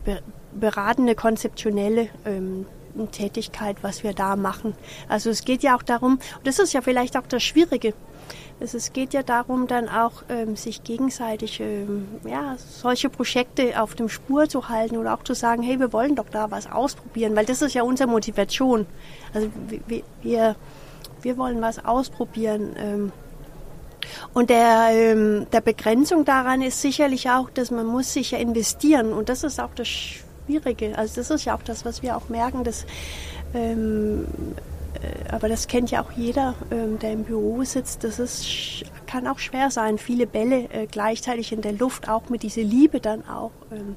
beratende, 0.52 1.14
konzeptionelle 1.14 2.08
ähm, 2.24 2.66
Tätigkeit, 3.12 3.76
was 3.82 4.02
wir 4.02 4.12
da 4.12 4.36
machen. 4.36 4.74
Also 5.08 5.30
es 5.30 5.44
geht 5.44 5.62
ja 5.62 5.76
auch 5.76 5.82
darum, 5.82 6.14
und 6.14 6.46
das 6.46 6.58
ist 6.58 6.72
ja 6.72 6.82
vielleicht 6.82 7.16
auch 7.16 7.26
das 7.26 7.42
Schwierige, 7.42 7.94
also 8.60 8.76
es 8.76 8.92
geht 8.92 9.14
ja 9.14 9.22
darum, 9.22 9.66
dann 9.66 9.88
auch 9.88 10.22
ähm, 10.28 10.54
sich 10.54 10.84
gegenseitig 10.84 11.60
ähm, 11.60 12.08
ja, 12.26 12.56
solche 12.58 13.08
Projekte 13.08 13.80
auf 13.80 13.94
dem 13.94 14.10
Spur 14.10 14.48
zu 14.48 14.68
halten 14.68 14.98
oder 14.98 15.14
auch 15.14 15.24
zu 15.24 15.34
sagen, 15.34 15.62
hey, 15.62 15.80
wir 15.80 15.94
wollen 15.94 16.14
doch 16.14 16.28
da 16.30 16.50
was 16.50 16.70
ausprobieren, 16.70 17.34
weil 17.34 17.46
das 17.46 17.62
ist 17.62 17.72
ja 17.74 17.82
unsere 17.82 18.08
Motivation. 18.08 18.86
Also 19.32 19.48
wir, 20.22 20.56
wir, 21.22 21.38
wollen 21.38 21.62
was 21.62 21.82
ausprobieren. 21.82 22.76
Ähm, 22.76 23.12
und 24.34 24.50
der, 24.50 24.90
ähm, 24.92 25.46
der 25.52 25.62
Begrenzung 25.62 26.26
daran 26.26 26.60
ist 26.60 26.82
sicherlich 26.82 27.30
auch, 27.30 27.48
dass 27.48 27.70
man 27.70 27.86
muss 27.86 28.12
sich 28.12 28.32
ja 28.32 28.38
investieren 28.38 29.12
und 29.12 29.30
das 29.30 29.42
ist 29.42 29.58
auch 29.58 29.74
das 29.74 29.88
Schwierige. 29.88 30.98
Also 30.98 31.16
das 31.16 31.30
ist 31.30 31.46
ja 31.46 31.54
auch 31.54 31.62
das, 31.62 31.86
was 31.86 32.02
wir 32.02 32.16
auch 32.16 32.28
merken, 32.28 32.64
dass 32.64 32.84
ähm, 33.54 34.26
äh, 34.56 34.79
aber 35.30 35.48
das 35.48 35.66
kennt 35.66 35.90
ja 35.90 36.02
auch 36.02 36.12
jeder, 36.12 36.54
ähm, 36.70 36.98
der 36.98 37.12
im 37.12 37.24
Büro 37.24 37.62
sitzt. 37.64 38.04
Das 38.04 38.18
ist, 38.18 38.84
kann 39.06 39.26
auch 39.26 39.38
schwer 39.38 39.70
sein, 39.70 39.98
viele 39.98 40.26
Bälle 40.26 40.68
äh, 40.72 40.86
gleichzeitig 40.86 41.52
in 41.52 41.62
der 41.62 41.72
Luft, 41.72 42.08
auch 42.08 42.28
mit 42.28 42.42
dieser 42.42 42.62
Liebe 42.62 43.00
dann 43.00 43.26
auch 43.28 43.52
ähm, 43.72 43.96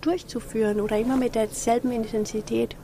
durchzuführen 0.00 0.80
oder 0.80 0.98
immer 0.98 1.16
mit 1.16 1.34
derselben 1.34 1.90
Intensität. 1.90 2.76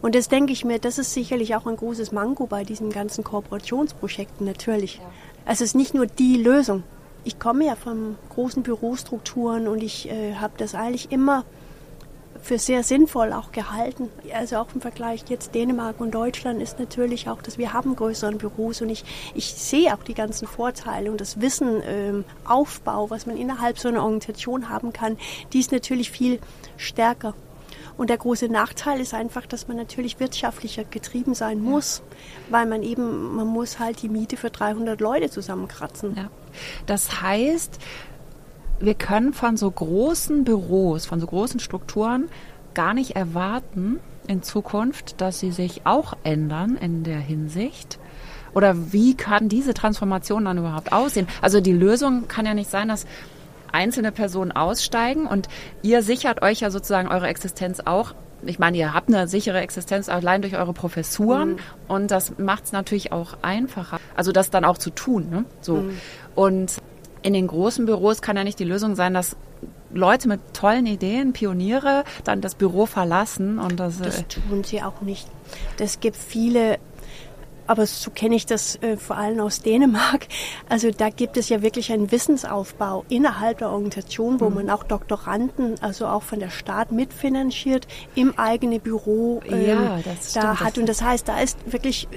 Und 0.00 0.14
das 0.14 0.28
denke 0.28 0.52
ich 0.52 0.64
mir, 0.64 0.78
das 0.78 0.98
ist 0.98 1.12
sicherlich 1.12 1.54
auch 1.54 1.66
ein 1.66 1.76
großes 1.76 2.12
Manko 2.12 2.46
bei 2.46 2.64
diesen 2.64 2.90
ganzen 2.90 3.24
Kooperationsprojekten 3.24 4.46
natürlich. 4.46 4.96
Ja. 4.96 5.04
Also 5.44 5.64
es 5.64 5.70
ist 5.70 5.74
nicht 5.74 5.94
nur 5.94 6.06
die 6.06 6.36
Lösung. 6.36 6.82
Ich 7.24 7.38
komme 7.38 7.66
ja 7.66 7.76
von 7.76 8.16
großen 8.30 8.62
Bürostrukturen 8.62 9.68
und 9.68 9.82
ich 9.82 10.10
äh, 10.10 10.34
habe 10.36 10.54
das 10.56 10.74
eigentlich 10.74 11.12
immer 11.12 11.44
für 12.42 12.58
sehr 12.58 12.82
sinnvoll 12.82 13.32
auch 13.32 13.52
gehalten. 13.52 14.10
Also 14.34 14.56
auch 14.56 14.66
im 14.74 14.80
Vergleich 14.80 15.24
jetzt 15.28 15.54
Dänemark 15.54 16.00
und 16.00 16.10
Deutschland 16.12 16.60
ist 16.60 16.78
natürlich 16.78 17.28
auch, 17.28 17.40
dass 17.40 17.56
wir 17.56 17.72
haben 17.72 17.96
größeren 17.96 18.38
Büros 18.38 18.82
und 18.82 18.90
ich, 18.90 19.04
ich 19.34 19.54
sehe 19.54 19.94
auch 19.94 20.02
die 20.02 20.14
ganzen 20.14 20.46
Vorteile 20.46 21.10
und 21.10 21.20
das 21.20 21.40
Wissen, 21.40 21.82
ähm, 21.86 22.24
Aufbau, 22.44 23.10
was 23.10 23.26
man 23.26 23.36
innerhalb 23.36 23.78
so 23.78 23.88
einer 23.88 24.02
Organisation 24.02 24.68
haben 24.68 24.92
kann, 24.92 25.16
die 25.52 25.60
ist 25.60 25.72
natürlich 25.72 26.10
viel 26.10 26.40
stärker. 26.76 27.34
Und 27.96 28.10
der 28.10 28.16
große 28.16 28.48
Nachteil 28.48 29.00
ist 29.00 29.14
einfach, 29.14 29.46
dass 29.46 29.68
man 29.68 29.76
natürlich 29.76 30.18
wirtschaftlicher 30.18 30.84
getrieben 30.84 31.34
sein 31.34 31.62
muss, 31.62 32.02
weil 32.48 32.66
man 32.66 32.82
eben, 32.82 33.34
man 33.36 33.46
muss 33.46 33.78
halt 33.78 34.02
die 34.02 34.08
Miete 34.08 34.36
für 34.36 34.50
300 34.50 35.00
Leute 35.00 35.30
zusammenkratzen. 35.30 36.16
Ja. 36.16 36.30
Das 36.86 37.22
heißt, 37.22 37.78
wir 38.82 38.94
können 38.94 39.32
von 39.32 39.56
so 39.56 39.70
großen 39.70 40.44
Büros, 40.44 41.06
von 41.06 41.20
so 41.20 41.26
großen 41.26 41.60
Strukturen 41.60 42.28
gar 42.74 42.94
nicht 42.94 43.14
erwarten 43.16 44.00
in 44.26 44.42
Zukunft, 44.42 45.20
dass 45.20 45.38
sie 45.38 45.52
sich 45.52 45.82
auch 45.84 46.14
ändern 46.24 46.76
in 46.76 47.04
der 47.04 47.18
Hinsicht. 47.18 47.98
Oder 48.54 48.92
wie 48.92 49.14
kann 49.14 49.48
diese 49.48 49.72
Transformation 49.72 50.44
dann 50.44 50.58
überhaupt 50.58 50.92
aussehen? 50.92 51.28
Also 51.40 51.60
die 51.60 51.72
Lösung 51.72 52.28
kann 52.28 52.44
ja 52.44 52.54
nicht 52.54 52.70
sein, 52.70 52.88
dass 52.88 53.06
einzelne 53.70 54.12
Personen 54.12 54.52
aussteigen 54.52 55.26
und 55.26 55.48
ihr 55.82 56.02
sichert 56.02 56.42
euch 56.42 56.60
ja 56.60 56.70
sozusagen 56.70 57.08
eure 57.08 57.28
Existenz 57.28 57.80
auch. 57.80 58.14
Ich 58.44 58.58
meine, 58.58 58.76
ihr 58.76 58.92
habt 58.92 59.08
eine 59.08 59.28
sichere 59.28 59.60
Existenz 59.60 60.08
allein 60.08 60.42
durch 60.42 60.56
eure 60.56 60.72
Professuren 60.72 61.52
mhm. 61.52 61.58
und 61.86 62.10
das 62.10 62.38
macht 62.38 62.64
es 62.64 62.72
natürlich 62.72 63.12
auch 63.12 63.38
einfacher. 63.42 63.98
Also 64.16 64.32
das 64.32 64.50
dann 64.50 64.64
auch 64.64 64.76
zu 64.76 64.90
tun. 64.90 65.30
Ne? 65.30 65.44
So. 65.60 65.76
Mhm. 65.76 65.98
Und 66.34 66.76
in 67.22 67.32
den 67.32 67.46
großen 67.46 67.86
Büros 67.86 68.22
kann 68.22 68.36
ja 68.36 68.44
nicht 68.44 68.58
die 68.58 68.64
Lösung 68.64 68.94
sein, 68.94 69.14
dass 69.14 69.36
Leute 69.94 70.28
mit 70.28 70.40
tollen 70.54 70.86
Ideen, 70.86 71.32
Pioniere, 71.32 72.04
dann 72.24 72.40
das 72.40 72.54
Büro 72.54 72.86
verlassen 72.86 73.58
und 73.58 73.78
das. 73.78 73.98
Das 73.98 74.20
äh, 74.20 74.24
tun 74.24 74.64
sie 74.64 74.82
auch 74.82 75.00
nicht. 75.02 75.28
Es 75.78 76.00
gibt 76.00 76.16
viele, 76.16 76.78
aber 77.66 77.86
so 77.86 78.10
kenne 78.10 78.34
ich 78.34 78.46
das 78.46 78.76
äh, 78.82 78.96
vor 78.96 79.16
allem 79.18 79.40
aus 79.40 79.60
Dänemark. 79.60 80.28
Also 80.68 80.90
da 80.90 81.10
gibt 81.10 81.36
es 81.36 81.48
ja 81.48 81.62
wirklich 81.62 81.92
einen 81.92 82.10
Wissensaufbau 82.10 83.04
innerhalb 83.08 83.58
der 83.58 83.70
Organisation, 83.70 84.40
wo 84.40 84.48
mhm. 84.48 84.54
man 84.54 84.70
auch 84.70 84.84
Doktoranden, 84.84 85.74
also 85.82 86.06
auch 86.06 86.22
von 86.22 86.40
der 86.40 86.50
Staat 86.50 86.90
mitfinanziert, 86.90 87.86
im 88.14 88.38
eigenen 88.38 88.80
Büro 88.80 89.42
ähm, 89.46 89.66
ja, 89.66 89.98
das 90.04 90.32
da 90.32 90.60
hat. 90.60 90.78
Und 90.78 90.88
das 90.88 91.02
heißt, 91.02 91.28
da 91.28 91.40
ist 91.40 91.58
wirklich 91.70 92.08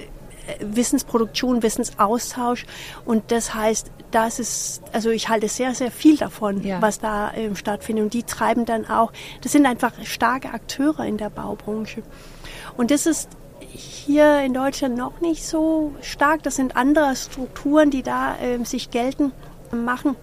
Wissensproduktion, 0.60 1.62
Wissensaustausch. 1.62 2.66
Und 3.04 3.30
das 3.30 3.54
heißt, 3.54 3.90
das 4.10 4.38
ist, 4.38 4.82
also 4.92 5.10
ich 5.10 5.28
halte 5.28 5.48
sehr, 5.48 5.74
sehr 5.74 5.90
viel 5.90 6.16
davon, 6.16 6.62
ja. 6.62 6.80
was 6.80 6.98
da 6.98 7.32
ähm, 7.34 7.56
stattfindet. 7.56 8.04
Und 8.04 8.14
die 8.14 8.22
treiben 8.22 8.64
dann 8.64 8.88
auch, 8.88 9.12
das 9.42 9.52
sind 9.52 9.66
einfach 9.66 9.92
starke 10.04 10.50
Akteure 10.52 11.04
in 11.04 11.16
der 11.16 11.30
Baubranche. 11.30 12.02
Und 12.76 12.90
das 12.90 13.06
ist 13.06 13.28
hier 13.72 14.40
in 14.40 14.54
Deutschland 14.54 14.96
noch 14.96 15.20
nicht 15.20 15.46
so 15.46 15.94
stark. 16.00 16.42
Das 16.42 16.56
sind 16.56 16.76
andere 16.76 17.14
Strukturen, 17.16 17.90
die 17.90 18.02
da 18.02 18.36
ähm, 18.40 18.64
sich 18.64 18.90
gelten 18.90 19.32
machen. 19.72 20.16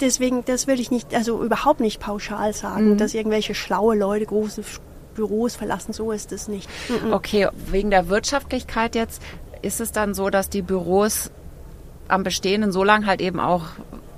Deswegen, 0.00 0.44
das 0.44 0.66
will 0.66 0.78
ich 0.78 0.90
nicht, 0.90 1.14
also 1.14 1.42
überhaupt 1.42 1.80
nicht 1.80 2.00
pauschal 2.00 2.52
sagen, 2.52 2.90
mhm. 2.90 2.98
dass 2.98 3.14
irgendwelche 3.14 3.54
schlaue 3.54 3.96
Leute 3.96 4.26
große 4.26 4.62
Büros 5.16 5.56
verlassen. 5.56 5.92
So 5.92 6.12
ist 6.12 6.30
es 6.32 6.46
nicht. 6.46 6.68
Okay, 7.10 7.48
wegen 7.70 7.90
der 7.90 8.08
Wirtschaftlichkeit 8.08 8.94
jetzt 8.94 9.20
ist 9.62 9.80
es 9.80 9.90
dann 9.90 10.14
so, 10.14 10.30
dass 10.30 10.48
die 10.48 10.62
Büros 10.62 11.30
am 12.08 12.22
Bestehenden 12.22 12.70
so 12.70 12.84
lange 12.84 13.06
halt 13.06 13.20
eben 13.20 13.40
auch 13.40 13.64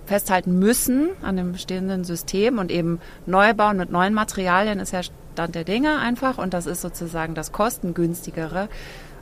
festhalten 0.05 0.59
müssen 0.59 1.11
an 1.23 1.37
dem 1.37 1.53
bestehenden 1.53 2.05
System 2.05 2.59
und 2.59 2.71
eben 2.71 3.01
neu 3.27 3.55
bauen 3.55 3.77
mit 3.77 3.91
neuen 3.91 4.15
Materialien 4.15 4.81
ist 4.81 4.93
ja 4.93 5.03
Stand 5.03 5.55
der 5.55 5.65
Dinge 5.65 5.99
einfach 5.99 6.37
und 6.37 6.53
das 6.53 6.67
ist 6.67 6.81
sozusagen 6.81 7.35
das 7.35 7.53
kostengünstigere. 7.53 8.69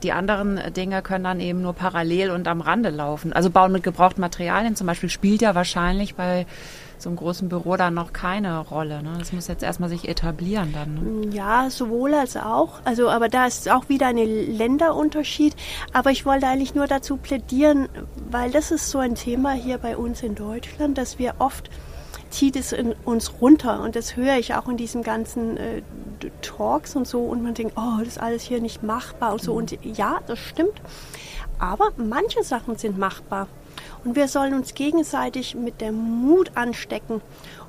Die 0.01 0.11
anderen 0.11 0.59
Dinge 0.73 1.03
können 1.03 1.23
dann 1.23 1.39
eben 1.39 1.61
nur 1.61 1.73
parallel 1.73 2.31
und 2.31 2.47
am 2.47 2.61
Rande 2.61 2.89
laufen. 2.89 3.33
Also 3.33 3.51
bauen 3.51 3.71
mit 3.71 3.83
gebrauchten 3.83 4.21
Materialien 4.21 4.75
zum 4.75 4.87
Beispiel 4.87 5.09
spielt 5.09 5.41
ja 5.41 5.53
wahrscheinlich 5.53 6.15
bei 6.15 6.47
so 7.01 7.09
einem 7.09 7.17
großen 7.17 7.49
Büro 7.49 7.75
dann 7.75 7.93
noch 7.93 8.13
keine 8.13 8.59
Rolle. 8.59 9.03
Ne? 9.03 9.15
Das 9.19 9.31
muss 9.31 9.47
jetzt 9.47 9.63
erstmal 9.63 9.89
sich 9.89 10.07
etablieren 10.07 10.73
dann. 10.73 11.21
Ne? 11.21 11.35
Ja, 11.35 11.69
sowohl 11.69 12.13
als 12.13 12.37
auch. 12.37 12.79
Also, 12.83 13.09
aber 13.09 13.29
da 13.29 13.45
ist 13.45 13.69
auch 13.69 13.89
wieder 13.89 14.07
ein 14.07 14.17
Länderunterschied. 14.17 15.55
Aber 15.93 16.11
ich 16.11 16.25
wollte 16.25 16.47
eigentlich 16.47 16.75
nur 16.75 16.87
dazu 16.87 17.17
plädieren, 17.17 17.89
weil 18.29 18.51
das 18.51 18.71
ist 18.71 18.89
so 18.89 18.99
ein 18.99 19.15
Thema 19.15 19.51
hier 19.51 19.77
bei 19.77 19.97
uns 19.97 20.23
in 20.23 20.35
Deutschland, 20.35 20.97
dass 20.97 21.19
wir 21.19 21.35
oft 21.39 21.69
zieht 22.29 22.55
es 22.55 22.73
in 22.73 22.93
uns 23.05 23.41
runter 23.41 23.81
und 23.81 23.95
das 23.95 24.17
höre 24.17 24.37
ich 24.37 24.53
auch 24.53 24.67
in 24.67 24.75
diesen 24.75 25.01
ganzen 25.01 25.55
äh, 25.55 25.81
Talks 26.41 26.95
und 26.95 27.07
so 27.07 27.21
und 27.21 27.41
man 27.41 27.53
denkt, 27.53 27.73
oh, 27.77 27.99
das 27.99 28.09
ist 28.09 28.21
alles 28.21 28.43
hier 28.43 28.59
nicht 28.59 28.83
machbar 28.83 29.31
und 29.31 29.41
so 29.41 29.53
mhm. 29.53 29.57
und 29.59 29.77
ja, 29.83 30.19
das 30.27 30.39
stimmt. 30.39 30.81
Aber 31.59 31.91
manche 31.95 32.43
Sachen 32.43 32.77
sind 32.77 32.97
machbar. 32.97 33.47
Und 34.07 34.15
wir 34.15 34.29
sollen 34.29 34.53
uns 34.53 34.73
gegenseitig 34.73 35.53
mit 35.53 35.81
dem 35.81 35.95
Mut 35.95 36.51
anstecken. 36.55 37.19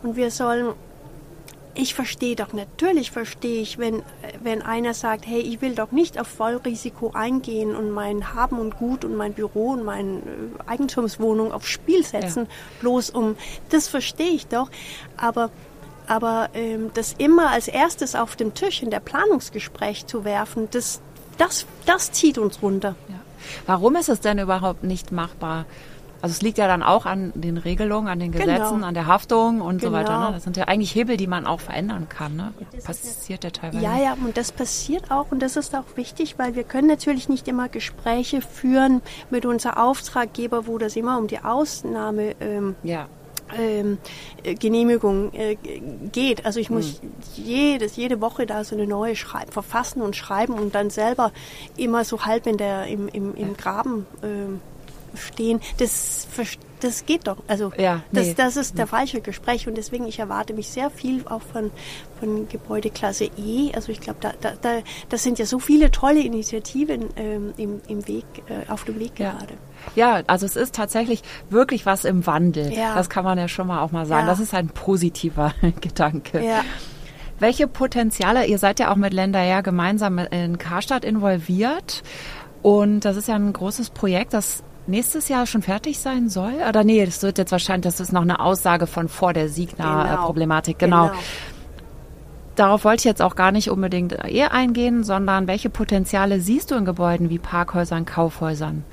Und 0.05 0.15
wir 0.15 0.31
sollen, 0.31 0.73
ich 1.75 1.95
verstehe 1.95 2.37
doch, 2.37 2.53
natürlich 2.53 3.11
verstehe 3.11 3.61
ich, 3.61 3.79
wenn, 3.79 4.05
wenn 4.43 4.63
einer 4.63 4.95
sagt, 4.95 5.27
hey, 5.27 5.41
ich 5.41 5.61
will 5.61 5.75
doch 5.75 5.91
nicht 5.91 6.19
auf 6.21 6.29
Vollrisiko 6.29 7.11
eingehen 7.13 7.75
und 7.75 7.91
mein 7.91 8.35
Haben 8.35 8.61
und 8.61 8.77
Gut 8.79 9.05
und 9.05 9.17
mein 9.17 9.33
Büro 9.33 9.71
und 9.73 9.85
meine 9.85 10.23
Eigentumswohnung 10.67 11.51
aufs 11.51 11.69
Spiel 11.69 12.05
setzen, 12.05 12.45
ja. 12.45 12.53
bloß 12.83 13.11
um, 13.11 13.37
das 13.71 13.89
verstehe 13.89 14.31
ich 14.31 14.47
doch. 14.47 14.71
Aber 15.17 15.51
Aber 16.07 16.51
ähm, 16.55 16.91
das 16.95 17.15
immer 17.19 17.51
als 17.51 17.69
erstes 17.69 18.15
auf 18.15 18.37
dem 18.37 18.55
Tisch 18.55 18.81
in 18.83 18.91
der 18.91 19.01
Planungsgespräch 19.01 20.07
zu 20.07 20.25
werfen, 20.25 20.69
das, 20.71 21.01
das, 21.37 21.67
das 21.85 22.13
zieht 22.13 22.39
uns 22.39 22.63
runter. 22.63 22.95
Ja. 23.09 23.17
Warum 23.67 23.97
ist 23.97 24.09
es 24.09 24.21
denn 24.21 24.39
überhaupt 24.39 24.85
nicht 24.85 25.13
machbar? 25.13 25.67
Also 26.21 26.33
es 26.33 26.43
liegt 26.43 26.59
ja 26.59 26.67
dann 26.67 26.83
auch 26.83 27.07
an 27.07 27.33
den 27.35 27.59
Regelungen, 27.59 28.09
an 28.09 28.19
den 28.19 28.33
genau. 28.33 28.45
Gesetzen, 28.45 28.75
genau. 28.77 28.87
an 28.87 28.95
der 28.95 29.07
Haftung 29.07 29.61
und 29.61 29.79
genau. 29.79 29.93
so 29.93 29.97
weiter. 29.97 30.13
Ne? 30.13 30.19
Genau. 30.19 30.33
Das 30.33 30.45
sind 30.45 30.57
ja 30.57 30.65
eigentlich 30.65 30.95
Hebel, 30.95 31.17
die 31.17 31.27
man 31.27 31.47
auch 31.47 31.61
verändern 31.61 32.09
kann. 32.09 32.37
Ne? 32.37 32.53
Das 32.75 32.85
passiert 32.85 33.45
ja 33.45 33.51
teilweise. 33.51 33.85
Ja, 33.85 33.97
ja, 33.97 34.13
und 34.15 34.37
das 34.37 34.53
passiert 34.53 35.11
auch 35.11 35.31
und 35.31 35.41
das 35.41 35.57
ist 35.57 35.75
auch 35.75 35.97
wichtig, 35.97 36.39
weil 36.39 36.55
wir 36.55 36.65
können 36.65 36.89
natürlich 36.89 37.29
nicht 37.29 37.47
immer 37.47 37.69
Gespräche 37.69 38.41
führen 38.41 39.01
mit 39.31 39.47
unserem 39.47 39.77
Auftraggeber, 39.77 40.67
wo 40.67 40.79
das 40.79 40.97
immer 40.97 41.19
um 41.19 41.27
die 41.29 41.39
Ausnahme 41.39 42.35
ähm, 42.41 42.75
ja 42.83 43.07
ähm, 43.57 43.99
Genehmigung 44.43 45.33
äh, 45.33 45.57
geht. 46.13 46.45
Also 46.47 46.61
ich 46.61 46.71
muss 46.71 47.03
mhm. 47.03 47.13
jedes, 47.37 47.97
jede 47.97 48.21
Woche 48.21 48.47
da 48.47 48.65
so 48.65 48.75
eine 48.75 48.87
neue 48.87 49.17
Schreib 49.17 49.53
verfassen 49.53 50.03
und 50.03 50.17
schreiben 50.17 50.55
und 50.55 50.75
dann 50.75 50.91
selber 50.91 51.33
immer 51.77 52.05
so 52.05 52.25
halb 52.25 52.47
in 52.47 52.57
der, 52.57 52.87
im, 52.87 53.09
im, 53.09 53.35
im 53.35 53.57
Graben 53.57 54.07
ähm, 54.23 54.61
stehen. 55.15 55.61
Das, 55.79 56.27
das 56.81 57.07
geht 57.07 57.27
doch. 57.27 57.39
Also 57.47 57.73
ja, 57.77 58.03
nee. 58.13 58.35
das, 58.35 58.35
das 58.35 58.57
ist 58.57 58.79
der 58.79 58.87
falsche 58.87 59.21
Gespräch 59.21 59.67
und 59.69 59.77
deswegen 59.77 60.07
ich 60.07 60.19
erwarte 60.19 60.55
mich 60.55 60.69
sehr 60.69 60.91
viel 60.91 61.25
auch 61.29 61.43
von, 61.43 61.71
von 62.21 62.49
Gebäudeklasse 62.49 63.25
E. 63.37 63.73
Also 63.75 63.93
ich 63.93 64.01
glaube, 64.01 64.19
da, 64.21 64.33
da, 64.41 64.53
da, 64.61 64.79
das 65.09 65.23
sind 65.23 65.39
ja 65.39 65.47
so 65.47 65.59
viele 65.59 65.91
tolle 65.91 66.21
Initiativen 66.21 67.09
ähm, 67.17 67.53
im, 67.57 67.81
im 67.89 68.07
Weg, 68.07 68.25
äh, 68.49 68.71
auf 68.71 68.85
dem 68.85 68.99
Weg 68.99 69.19
ja. 69.19 69.33
gerade. 69.33 69.55
Ja, 69.95 70.23
also 70.27 70.47
es 70.47 70.57
ist 70.57 70.75
tatsächlich 70.75 71.23
wirklich 71.51 71.87
was 71.87 72.05
im 72.05 72.27
Wandel. 72.27 72.73
Ja. 72.73 72.95
Das 72.95 73.09
kann 73.09 73.25
man 73.25 73.39
ja 73.39 73.49
schon 73.49 73.67
mal 73.67 73.83
auch 73.83 73.93
mal 73.93 74.07
sagen. 74.07 74.27
Ja. 74.27 74.33
Das 74.33 74.41
ist 74.41 74.55
ein 74.55 74.69
positiver 74.69 75.55
Gedanke. 75.81 76.45
Ja. 76.45 76.65
Welche 77.39 77.69
Potenziale, 77.69 78.47
ihr 78.47 78.59
seid 78.59 78.81
ja 78.81 78.91
auch 78.91 78.97
mit 78.97 79.13
Länder 79.13 79.43
ja 79.43 79.61
gemeinsam 79.61 80.19
in 80.19 80.59
Karstadt 80.59 81.05
involviert. 81.05 82.03
Und 82.63 83.05
das 83.05 83.17
ist 83.17 83.29
ja 83.29 83.37
ein 83.37 83.53
großes 83.53 83.91
Projekt, 83.91 84.35
das 84.35 84.65
nächstes 84.89 85.29
Jahr 85.29 85.47
schon 85.47 85.63
fertig 85.63 85.99
sein 85.99 86.29
soll? 86.29 86.55
Oder 86.69 86.85
nee, 86.85 87.05
das 87.05 87.23
wird 87.23 87.39
jetzt 87.39 87.53
wahrscheinlich, 87.53 87.85
das 87.85 88.01
ist 88.01 88.13
noch 88.13 88.23
eine 88.23 88.41
Aussage 88.41 88.87
von 88.87 89.09
vor 89.09 89.33
der 89.33 89.49
Signa-Problematik. 89.49 90.79
Genau. 90.79 91.09
genau. 91.09 91.19
Darauf 92.57 92.85
wollte 92.85 93.01
ich 93.03 93.05
jetzt 93.05 93.23
auch 93.23 93.37
gar 93.37 93.53
nicht 93.53 93.71
unbedingt 93.71 94.13
eher 94.13 94.53
eingehen, 94.53 95.05
sondern 95.05 95.47
welche 95.47 95.71
Potenziale 95.71 96.41
siehst 96.41 96.73
du 96.73 96.75
in 96.75 96.85
Gebäuden 96.85 97.31
wie 97.31 97.39
Parkhäusern, 97.39 98.05
Kaufhäusern? 98.05 98.85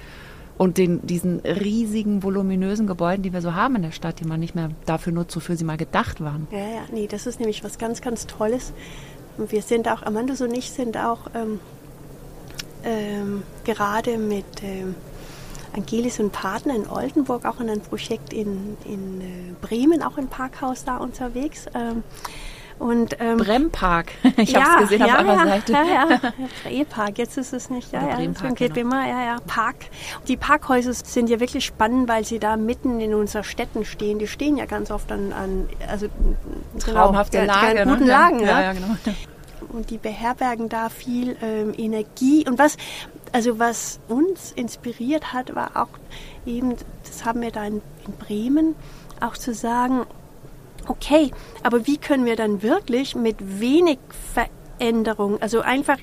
und 0.58 0.78
den, 0.78 1.06
diesen 1.06 1.40
riesigen, 1.42 2.24
voluminösen 2.24 2.88
Gebäuden, 2.88 3.24
die 3.24 3.34
wir 3.34 3.42
so 3.42 3.56
haben 3.56 3.76
in 3.76 3.84
der 3.84 3.92
Stadt, 3.92 4.20
die 4.20 4.26
man 4.26 4.40
nicht 4.40 4.56
mehr 4.56 4.70
dafür 4.86 5.12
nutzt, 5.12 5.36
wofür 5.36 5.58
sie 5.58 5.66
mal 5.66 5.78
gedacht 5.78 6.22
waren. 6.22 6.48
Ja, 6.52 6.60
ja, 6.60 6.82
nee, 6.92 7.08
das 7.08 7.28
ist 7.28 7.40
nämlich 7.40 7.64
was 7.64 7.78
ganz, 7.78 8.02
ganz 8.02 8.26
Tolles. 8.26 8.74
Und 9.38 9.52
wir 9.52 9.62
sind 9.62 9.90
auch, 9.90 10.04
Amandus 10.04 10.42
und 10.42 10.56
ich 10.56 10.72
sind 10.72 10.98
auch 10.98 11.20
ähm, 11.36 11.60
ähm, 12.86 13.44
gerade 13.66 14.18
mit 14.18 14.46
ähm, 14.64 14.96
Angelis 15.76 16.20
und 16.20 16.32
Partner 16.32 16.76
in 16.76 16.88
Oldenburg, 16.88 17.46
auch 17.46 17.60
in 17.60 17.70
einem 17.70 17.82
Projekt 17.82 18.34
in, 18.34 18.78
in 18.86 19.22
äh, 19.22 19.26
Bremen, 19.62 20.02
auch 20.02 20.18
ein 20.18 20.28
Parkhaus 20.28 20.86
da 20.86 20.98
unterwegs. 20.98 21.66
Ähm, 21.74 22.04
und, 22.78 23.16
ähm, 23.22 23.38
Brempark. 23.38 24.12
Ich 24.38 24.52
ja, 24.52 24.64
habe 24.64 24.84
es 24.84 24.90
gesehen 24.90 25.08
ja, 25.08 25.16
auf 25.16 25.26
eurer 25.26 25.38
ja, 25.38 25.46
Seite. 25.46 25.72
Ja, 25.72 25.84
ja. 26.66 26.72
E-Park, 26.72 27.18
jetzt 27.18 27.38
ist 27.38 27.54
es 27.54 27.70
nicht. 27.70 27.92
Ja, 27.94 28.08
ja, 28.08 28.16
Brempark, 28.16 28.56
geht 28.56 28.74
genau. 28.74 28.88
immer, 28.88 29.08
ja, 29.08 29.24
ja. 29.24 29.38
Park. 29.48 29.76
Die 30.28 30.36
Parkhäuser 30.36 30.94
sind 30.94 31.30
ja 31.30 31.40
wirklich 31.40 31.66
spannend, 31.66 32.10
weil 32.10 32.26
sie 32.26 32.40
da 32.40 32.58
mitten 32.58 33.00
in 33.00 33.14
unseren 33.14 33.44
Städten 33.44 33.86
stehen. 33.86 34.20
Die 34.20 34.28
stehen 34.28 34.58
ja 34.58 34.66
ganz 34.66 34.92
oft 34.92 35.12
an, 35.12 35.32
an 35.32 35.70
also 35.88 36.08
traumhafte 36.80 37.40
genau, 37.40 37.54
Lage, 37.54 37.86
ne? 37.86 38.06
Lagen. 38.06 38.40
Ja, 38.42 38.62
ja, 38.62 38.74
genau. 38.74 38.96
Und 39.70 39.90
die 39.90 39.98
beherbergen 39.98 40.70
da 40.70 40.90
viel 40.90 41.36
ähm, 41.42 41.74
Energie. 41.78 42.46
Und 42.48 42.60
was, 42.60 42.78
also 43.32 43.60
was 43.60 44.00
uns 44.08 44.52
inspiriert 44.52 45.34
hat, 45.34 45.56
war 45.56 45.72
auch 45.76 45.90
eben, 46.46 46.76
das 47.04 47.26
haben 47.26 47.42
wir 47.42 47.52
da 47.52 47.66
in, 47.66 47.82
in 48.06 48.14
Bremen, 48.20 48.76
auch 49.20 49.38
zu 49.38 49.54
sagen, 49.54 50.06
okay, 50.88 51.32
aber 51.64 51.88
wie 51.88 51.98
können 51.98 52.26
wir 52.26 52.36
dann 52.36 52.62
wirklich 52.62 53.16
mit 53.16 53.38
wenig 53.60 54.00
Veränderung, 54.34 55.42
also 55.42 55.62
einfach 55.62 55.98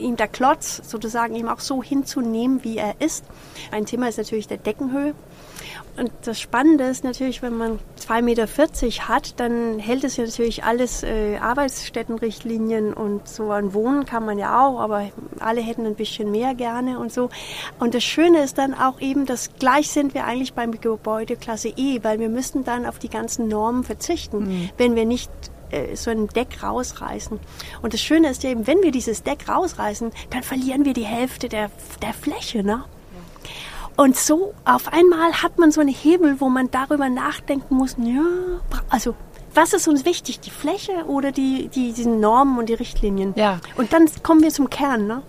ihm 0.00 0.16
der 0.16 0.28
Klotz 0.28 0.80
sozusagen 0.88 1.34
ihm 1.34 1.48
auch 1.48 1.60
so 1.60 1.82
hinzunehmen, 1.82 2.64
wie 2.64 2.78
er 2.78 3.00
ist. 3.00 3.24
Ein 3.70 3.86
Thema 3.86 4.08
ist 4.08 4.18
natürlich 4.18 4.48
der 4.48 4.56
Deckenhöhe. 4.56 5.14
Und 5.96 6.10
das 6.24 6.40
Spannende 6.40 6.84
ist 6.84 7.04
natürlich, 7.04 7.42
wenn 7.42 7.56
man 7.56 7.78
2,40 7.98 8.22
Meter 8.22 9.08
hat, 9.08 9.38
dann 9.38 9.78
hält 9.78 10.04
es 10.04 10.16
ja 10.16 10.24
natürlich 10.24 10.64
alles 10.64 11.02
äh, 11.02 11.36
Arbeitsstättenrichtlinien 11.36 12.94
und 12.94 13.28
so 13.28 13.50
an 13.50 13.74
Wohnen 13.74 14.06
kann 14.06 14.24
man 14.24 14.38
ja 14.38 14.64
auch, 14.64 14.80
aber 14.80 15.10
alle 15.40 15.60
hätten 15.60 15.84
ein 15.86 15.96
bisschen 15.96 16.30
mehr 16.30 16.54
gerne 16.54 16.98
und 16.98 17.12
so. 17.12 17.28
Und 17.78 17.94
das 17.94 18.04
Schöne 18.04 18.42
ist 18.42 18.56
dann 18.58 18.74
auch 18.74 19.00
eben, 19.00 19.26
dass 19.26 19.50
gleich 19.58 19.90
sind 19.90 20.14
wir 20.14 20.24
eigentlich 20.24 20.54
beim 20.54 20.80
Gebäude 20.80 21.36
Klasse 21.36 21.68
E, 21.76 22.02
weil 22.02 22.18
wir 22.18 22.28
müssen 22.28 22.64
dann 22.64 22.86
auf 22.86 22.98
die 22.98 23.10
ganzen 23.10 23.48
Normen 23.48 23.84
verzichten, 23.84 24.38
mhm. 24.38 24.70
wenn 24.78 24.96
wir 24.96 25.04
nicht 25.04 25.30
äh, 25.70 25.96
so 25.96 26.10
ein 26.10 26.28
Deck 26.28 26.62
rausreißen. 26.62 27.38
Und 27.82 27.94
das 27.94 28.00
Schöne 28.00 28.30
ist 28.30 28.42
ja 28.42 28.50
eben, 28.50 28.66
wenn 28.66 28.82
wir 28.82 28.90
dieses 28.90 29.22
Deck 29.22 29.48
rausreißen, 29.48 30.12
dann 30.30 30.42
verlieren 30.42 30.84
wir 30.84 30.94
die 30.94 31.04
Hälfte 31.04 31.48
der, 31.48 31.70
der 32.02 32.14
Fläche. 32.14 32.62
Ne? 32.62 32.84
Und 33.96 34.16
so 34.16 34.54
auf 34.64 34.92
einmal 34.92 35.42
hat 35.42 35.58
man 35.58 35.72
so 35.72 35.80
einen 35.80 35.94
Hebel, 35.94 36.40
wo 36.40 36.48
man 36.48 36.70
darüber 36.70 37.08
nachdenken 37.08 37.74
muss, 37.74 37.96
ja, 37.98 38.22
also 38.88 39.14
was 39.54 39.72
ist 39.72 39.88
uns 39.88 40.04
wichtig, 40.04 40.40
die 40.40 40.50
Fläche 40.50 41.04
oder 41.06 41.32
die, 41.32 41.68
die, 41.68 41.92
diese 41.92 42.08
Normen 42.10 42.58
und 42.58 42.68
die 42.68 42.74
Richtlinien? 42.74 43.34
Ja. 43.36 43.60
Und 43.76 43.92
dann 43.92 44.06
kommen 44.22 44.42
wir 44.42 44.50
zum 44.50 44.70
Kern, 44.70 45.06
ne? 45.06 45.22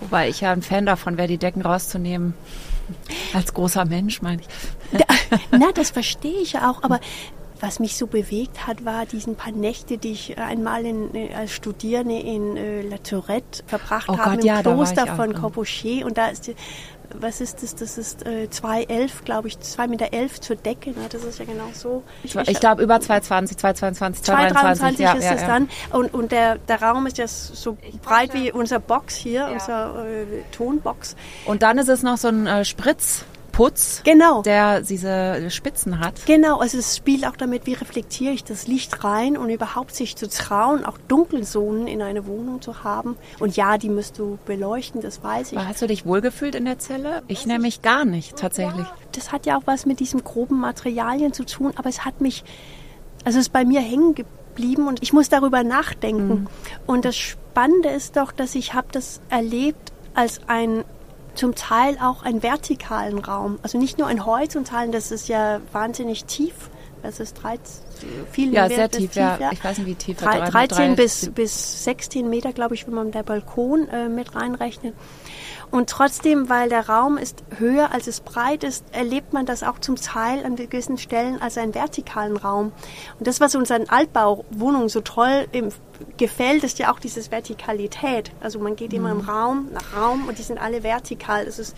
Wobei 0.00 0.28
ich 0.28 0.40
ja 0.40 0.52
ein 0.52 0.62
Fan 0.62 0.86
davon 0.86 1.16
wäre, 1.16 1.28
die 1.28 1.38
Decken 1.38 1.62
rauszunehmen. 1.62 2.34
Als 3.32 3.54
großer 3.54 3.84
Mensch, 3.84 4.22
meine 4.22 4.42
ich. 4.42 4.48
Na, 5.50 5.70
das 5.72 5.90
verstehe 5.90 6.40
ich 6.40 6.54
ja 6.54 6.70
auch, 6.70 6.82
aber 6.82 6.98
was 7.60 7.78
mich 7.78 7.96
so 7.96 8.08
bewegt 8.08 8.66
hat, 8.66 8.84
war 8.84 9.06
diesen 9.06 9.36
paar 9.36 9.52
Nächte, 9.52 9.96
die 9.96 10.10
ich 10.10 10.36
einmal 10.36 10.84
in, 10.84 11.14
äh, 11.14 11.32
als 11.32 11.52
Studierende 11.52 12.18
in 12.18 12.56
äh, 12.56 12.82
La 12.82 12.98
Tourette 12.98 13.62
verbracht 13.68 14.08
oh 14.08 14.18
habe, 14.18 14.30
Gott, 14.30 14.40
im 14.40 14.46
ja, 14.46 14.62
Kloster 14.62 15.06
von 15.14 15.32
Corbusier. 15.32 16.04
Und 16.04 16.18
da 16.18 16.26
ist 16.26 16.50
was 17.18 17.40
ist 17.40 17.62
das? 17.62 17.74
Das 17.74 17.98
ist 17.98 18.26
äh, 18.26 18.48
2,11, 18.50 19.24
glaube 19.24 19.48
ich, 19.48 19.56
2,11 19.56 19.88
Meter 19.88 20.12
elf 20.12 20.40
zur 20.40 20.56
Decke. 20.56 20.90
Ne? 20.90 21.08
Das 21.10 21.24
ist 21.24 21.38
ja 21.38 21.44
genau 21.44 21.68
so. 21.72 22.02
Ich, 22.22 22.34
ich 22.34 22.60
glaube 22.60 22.82
über 22.82 22.96
2,20, 22.96 23.58
2,22, 23.58 24.24
2,23 24.24 25.00
ja, 25.00 25.12
ist 25.12 25.24
ja, 25.24 25.32
es 25.34 25.40
ja. 25.42 25.46
dann. 25.46 25.68
Und, 25.90 26.14
und 26.14 26.32
der, 26.32 26.58
der 26.58 26.82
Raum 26.82 27.06
ist 27.06 27.18
ja 27.18 27.26
so 27.28 27.76
breit 28.02 28.34
wie 28.34 28.52
unser 28.52 28.78
Box 28.78 29.16
hier, 29.16 29.40
ja. 29.40 29.48
unser 29.48 30.06
äh, 30.06 30.42
Tonbox. 30.52 31.16
Und 31.44 31.62
dann 31.62 31.78
ist 31.78 31.88
es 31.88 32.02
noch 32.02 32.16
so 32.16 32.28
ein 32.28 32.46
äh, 32.46 32.64
Spritz. 32.64 33.24
Putz, 33.62 34.02
genau. 34.02 34.42
der 34.42 34.80
diese 34.80 35.48
Spitzen 35.48 36.00
hat. 36.00 36.26
Genau, 36.26 36.58
also 36.58 36.78
es 36.78 36.96
spielt 36.96 37.24
auch 37.24 37.36
damit, 37.36 37.64
wie 37.64 37.74
reflektiere 37.74 38.32
ich 38.32 38.42
das 38.42 38.66
Licht 38.66 39.04
rein 39.04 39.36
und 39.36 39.50
überhaupt 39.50 39.94
sich 39.94 40.16
zu 40.16 40.28
trauen, 40.28 40.84
auch 40.84 40.98
Dunkelzonen 41.06 41.86
in 41.86 42.02
einer 42.02 42.26
Wohnung 42.26 42.60
zu 42.60 42.82
haben. 42.82 43.16
Und 43.38 43.56
ja, 43.56 43.78
die 43.78 43.88
müsst 43.88 44.18
du 44.18 44.36
beleuchten, 44.46 45.00
das 45.00 45.22
weiß 45.22 45.52
ich. 45.52 45.58
Aber 45.58 45.68
hast 45.68 45.80
du 45.80 45.86
dich 45.86 46.04
wohlgefühlt 46.04 46.56
in 46.56 46.64
der 46.64 46.80
Zelle? 46.80 47.22
Ich 47.28 47.46
nämlich 47.46 47.82
gar 47.82 48.04
nicht, 48.04 48.36
tatsächlich. 48.36 48.84
Ja, 48.84 48.94
das 49.12 49.30
hat 49.30 49.46
ja 49.46 49.56
auch 49.56 49.62
was 49.64 49.86
mit 49.86 50.00
diesen 50.00 50.24
groben 50.24 50.58
Materialien 50.58 51.32
zu 51.32 51.46
tun, 51.46 51.72
aber 51.76 51.88
es 51.88 52.04
hat 52.04 52.20
mich, 52.20 52.42
also 53.24 53.38
es 53.38 53.46
ist 53.46 53.52
bei 53.52 53.64
mir 53.64 53.80
hängen 53.80 54.16
geblieben 54.16 54.88
und 54.88 55.04
ich 55.04 55.12
muss 55.12 55.28
darüber 55.28 55.62
nachdenken. 55.62 56.28
Mhm. 56.28 56.46
Und 56.86 57.04
das 57.04 57.14
Spannende 57.14 57.90
ist 57.90 58.16
doch, 58.16 58.32
dass 58.32 58.56
ich 58.56 58.74
habe 58.74 58.88
das 58.90 59.20
erlebt 59.30 59.92
als 60.14 60.40
ein 60.48 60.82
zum 61.34 61.54
Teil 61.54 61.98
auch 62.00 62.22
einen 62.22 62.42
vertikalen 62.42 63.18
Raum. 63.18 63.58
Also 63.62 63.78
nicht 63.78 63.98
nur 63.98 64.06
ein 64.06 64.24
horizontalen, 64.26 64.92
das 64.92 65.10
ist 65.10 65.28
ja 65.28 65.60
wahnsinnig 65.72 66.24
tief. 66.24 66.70
Das 67.02 67.18
ist 67.18 67.34
13, 67.34 67.82
viel 68.30 68.52
ja, 68.52 68.68
sehr 68.68 68.90
tief, 68.90 69.12
tief, 69.12 69.16
ja. 69.16 69.50
Ich 69.52 69.62
weiß 69.62 69.78
nicht, 69.78 69.86
wie 69.86 69.94
tief. 69.94 70.18
3, 70.18 70.40
13 70.50 70.96
bis, 70.96 71.30
bis 71.30 71.84
16 71.84 72.28
Meter, 72.28 72.52
glaube 72.52 72.74
ich, 72.74 72.86
wenn 72.86 72.94
man 72.94 73.10
der 73.10 73.22
Balkon 73.22 73.88
äh, 73.88 74.08
mit 74.08 74.34
reinrechnet. 74.34 74.94
Und 75.72 75.88
trotzdem, 75.88 76.50
weil 76.50 76.68
der 76.68 76.90
Raum 76.90 77.16
ist 77.16 77.44
höher 77.56 77.92
als 77.92 78.06
es 78.06 78.20
breit 78.20 78.62
ist, 78.62 78.84
erlebt 78.92 79.32
man 79.32 79.46
das 79.46 79.62
auch 79.62 79.78
zum 79.78 79.96
Teil 79.96 80.44
an 80.44 80.54
gewissen 80.54 80.98
Stellen 80.98 81.40
als 81.40 81.56
einen 81.56 81.74
vertikalen 81.74 82.36
Raum. 82.36 82.72
Und 83.18 83.26
das, 83.26 83.40
was 83.40 83.54
unseren 83.54 83.88
Altbauwohnungen 83.88 84.90
so 84.90 85.00
toll 85.00 85.48
gefällt, 86.18 86.62
ist 86.62 86.78
ja 86.78 86.92
auch 86.92 86.98
diese 86.98 87.30
Vertikalität. 87.30 88.32
Also 88.40 88.58
man 88.58 88.76
geht 88.76 88.92
immer 88.92 89.12
im 89.12 89.22
mhm. 89.22 89.28
Raum 89.28 89.68
nach 89.72 89.96
Raum 89.96 90.28
und 90.28 90.38
die 90.38 90.42
sind 90.42 90.58
alle 90.58 90.82
vertikal. 90.82 91.46
Das 91.46 91.58
ist 91.58 91.74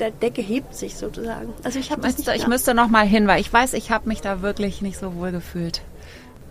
der 0.00 0.10
Decke 0.10 0.42
hebt 0.42 0.74
sich 0.74 0.96
sozusagen. 0.96 1.52
Also 1.62 1.78
ich 1.78 1.90
habe 1.90 2.06
ich, 2.08 2.28
ich 2.28 2.46
müsste 2.46 2.74
noch 2.74 2.88
mal 2.88 3.06
hin, 3.06 3.26
weil 3.26 3.40
ich 3.40 3.52
weiß, 3.52 3.74
ich 3.74 3.90
habe 3.90 4.08
mich 4.08 4.20
da 4.20 4.42
wirklich 4.42 4.82
nicht 4.82 4.98
so 4.98 5.14
wohl 5.14 5.32
gefühlt. 5.32 5.82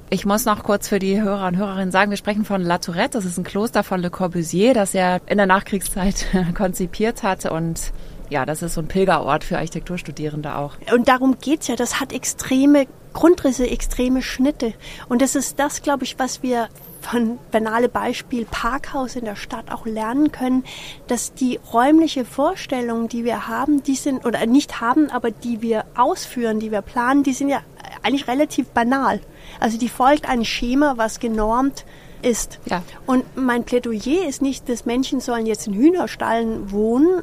Ich 0.10 0.26
muss 0.26 0.46
noch 0.46 0.64
kurz 0.64 0.88
für 0.88 1.00
die 1.00 1.22
Hörer 1.22 1.48
und 1.48 1.58
Hörerinnen 1.58 1.92
sagen, 1.92 2.12
wir 2.12 2.18
sprechen 2.18 2.46
von 2.46 2.62
La 2.62 2.78
Tourette. 2.78 3.18
Das 3.18 3.26
ist 3.26 3.38
ein 3.38 3.44
Kloster 3.44 3.84
von 3.84 4.00
Le 4.00 4.12
Corbusier, 4.12 4.74
das 4.74 4.94
er 4.94 5.22
in 5.26 5.38
der 5.38 5.48
Nachkriegszeit 5.48 6.28
konzipiert 6.56 7.24
hat 7.24 7.46
und 7.46 7.92
ja, 8.30 8.46
das 8.46 8.62
ist 8.62 8.76
so 8.76 8.82
ein 8.82 8.88
Pilgerort 8.88 9.44
für 9.44 9.58
Architekturstudierende 9.58 10.56
auch. 10.56 10.76
Und 10.92 11.08
darum 11.08 11.38
geht's 11.40 11.68
ja. 11.68 11.76
Das 11.76 12.00
hat 12.00 12.14
extreme 12.14 12.88
Grundrisse, 13.14 13.70
extreme 13.70 14.22
Schnitte. 14.22 14.74
Und 15.10 15.22
das 15.22 15.36
ist 15.36 15.60
das, 15.60 15.82
glaube 15.82 16.04
ich, 16.04 16.18
was 16.18 16.42
wir 16.42 16.70
von 17.04 17.40
banale 17.52 17.90
Beispiel 17.90 18.46
Parkhaus 18.46 19.16
in 19.16 19.26
der 19.26 19.36
Stadt 19.36 19.72
auch 19.72 19.86
lernen 19.86 20.32
können, 20.32 20.64
dass 21.08 21.34
die 21.34 21.60
räumliche 21.72 22.26
Vorstellung, 22.26 23.10
die 23.10 23.24
wir 23.24 23.48
haben, 23.48 23.84
die 23.84 23.96
sind 23.96 24.26
oder 24.26 24.46
nicht 24.46 24.82
haben, 24.82 25.10
aber 25.10 25.32
die 25.32 25.62
wir 25.62 25.86
ausführen, 25.96 26.60
die 26.60 26.72
wir 26.72 26.82
planen, 26.82 27.24
die 27.24 27.34
sind 27.34 27.50
ja 27.50 27.62
eigentlich 28.02 28.28
relativ 28.28 28.68
banal. 28.70 29.20
Also 29.60 29.78
die 29.78 29.90
folgt 29.90 30.28
einem 30.28 30.46
Schema, 30.46 30.94
was 30.98 31.20
genormt 31.20 31.86
ist. 32.22 32.60
Ja. 32.66 32.82
Und 33.06 33.26
mein 33.36 33.66
Plädoyer 33.66 34.28
ist 34.28 34.42
nicht, 34.42 34.70
dass 34.70 34.86
Menschen 34.86 35.20
sollen 35.20 35.46
jetzt 35.46 35.68
in 35.68 35.74
Hühnerstallen 35.74 36.72
wohnen 36.72 37.22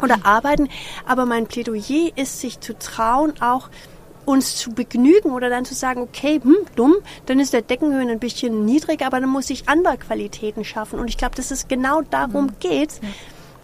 oder 0.00 0.18
arbeiten, 0.24 0.68
aber 1.06 1.26
mein 1.26 1.46
Plädoyer 1.46 2.10
ist, 2.16 2.40
sich 2.40 2.60
zu 2.60 2.78
trauen, 2.78 3.34
auch 3.40 3.70
uns 4.26 4.56
zu 4.56 4.72
begnügen 4.72 5.30
oder 5.30 5.48
dann 5.48 5.64
zu 5.64 5.74
sagen, 5.74 6.02
okay, 6.02 6.40
hm, 6.42 6.56
dumm, 6.74 6.94
dann 7.24 7.40
ist 7.40 7.52
der 7.52 7.62
Deckenhöhen 7.62 8.10
ein 8.10 8.18
bisschen 8.18 8.64
niedrig, 8.64 9.04
aber 9.06 9.20
dann 9.20 9.30
muss 9.30 9.48
ich 9.48 9.68
andere 9.68 9.96
Qualitäten 9.96 10.64
schaffen. 10.64 10.98
Und 10.98 11.08
ich 11.08 11.16
glaube, 11.16 11.34
dass 11.36 11.50
es 11.50 11.68
genau 11.68 12.02
darum 12.02 12.46
mhm. 12.46 12.58
geht, 12.60 13.00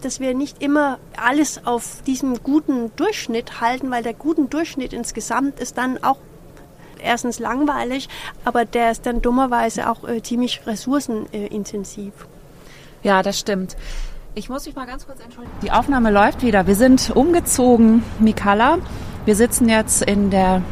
dass 0.01 0.19
wir 0.19 0.33
nicht 0.33 0.61
immer 0.63 0.99
alles 1.15 1.65
auf 1.65 2.01
diesem 2.05 2.41
guten 2.41 2.91
Durchschnitt 2.95 3.61
halten, 3.61 3.91
weil 3.91 4.03
der 4.03 4.13
guten 4.13 4.49
Durchschnitt 4.49 4.93
insgesamt 4.93 5.59
ist 5.59 5.77
dann 5.77 6.03
auch 6.03 6.17
erstens 7.01 7.39
langweilig, 7.39 8.09
aber 8.45 8.65
der 8.65 8.91
ist 8.91 9.05
dann 9.05 9.21
dummerweise 9.21 9.89
auch 9.89 10.07
äh, 10.07 10.21
ziemlich 10.21 10.65
ressourcenintensiv. 10.65 12.13
Ja, 13.03 13.21
das 13.21 13.39
stimmt. 13.39 13.75
Ich 14.35 14.49
muss 14.49 14.65
mich 14.65 14.75
mal 14.75 14.87
ganz 14.87 15.05
kurz 15.05 15.19
entschuldigen. 15.19 15.55
Die 15.61 15.69
Aufnahme 15.69 16.09
läuft 16.09 16.41
wieder. 16.41 16.65
Wir 16.65 16.73
sind 16.73 17.11
umgezogen, 17.13 18.01
Mikala. 18.17 18.79
Wir 19.25 19.35
sitzen 19.35 19.69
jetzt 19.69 20.01
in 20.01 20.31
der 20.31 20.63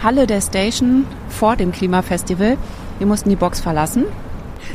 Halle 0.00 0.28
der 0.28 0.40
Station 0.40 1.06
vor 1.28 1.56
dem 1.56 1.72
Klimafestival. 1.72 2.56
Wir 2.98 3.06
mussten 3.08 3.28
die 3.28 3.36
Box 3.36 3.58
verlassen. 3.58 4.04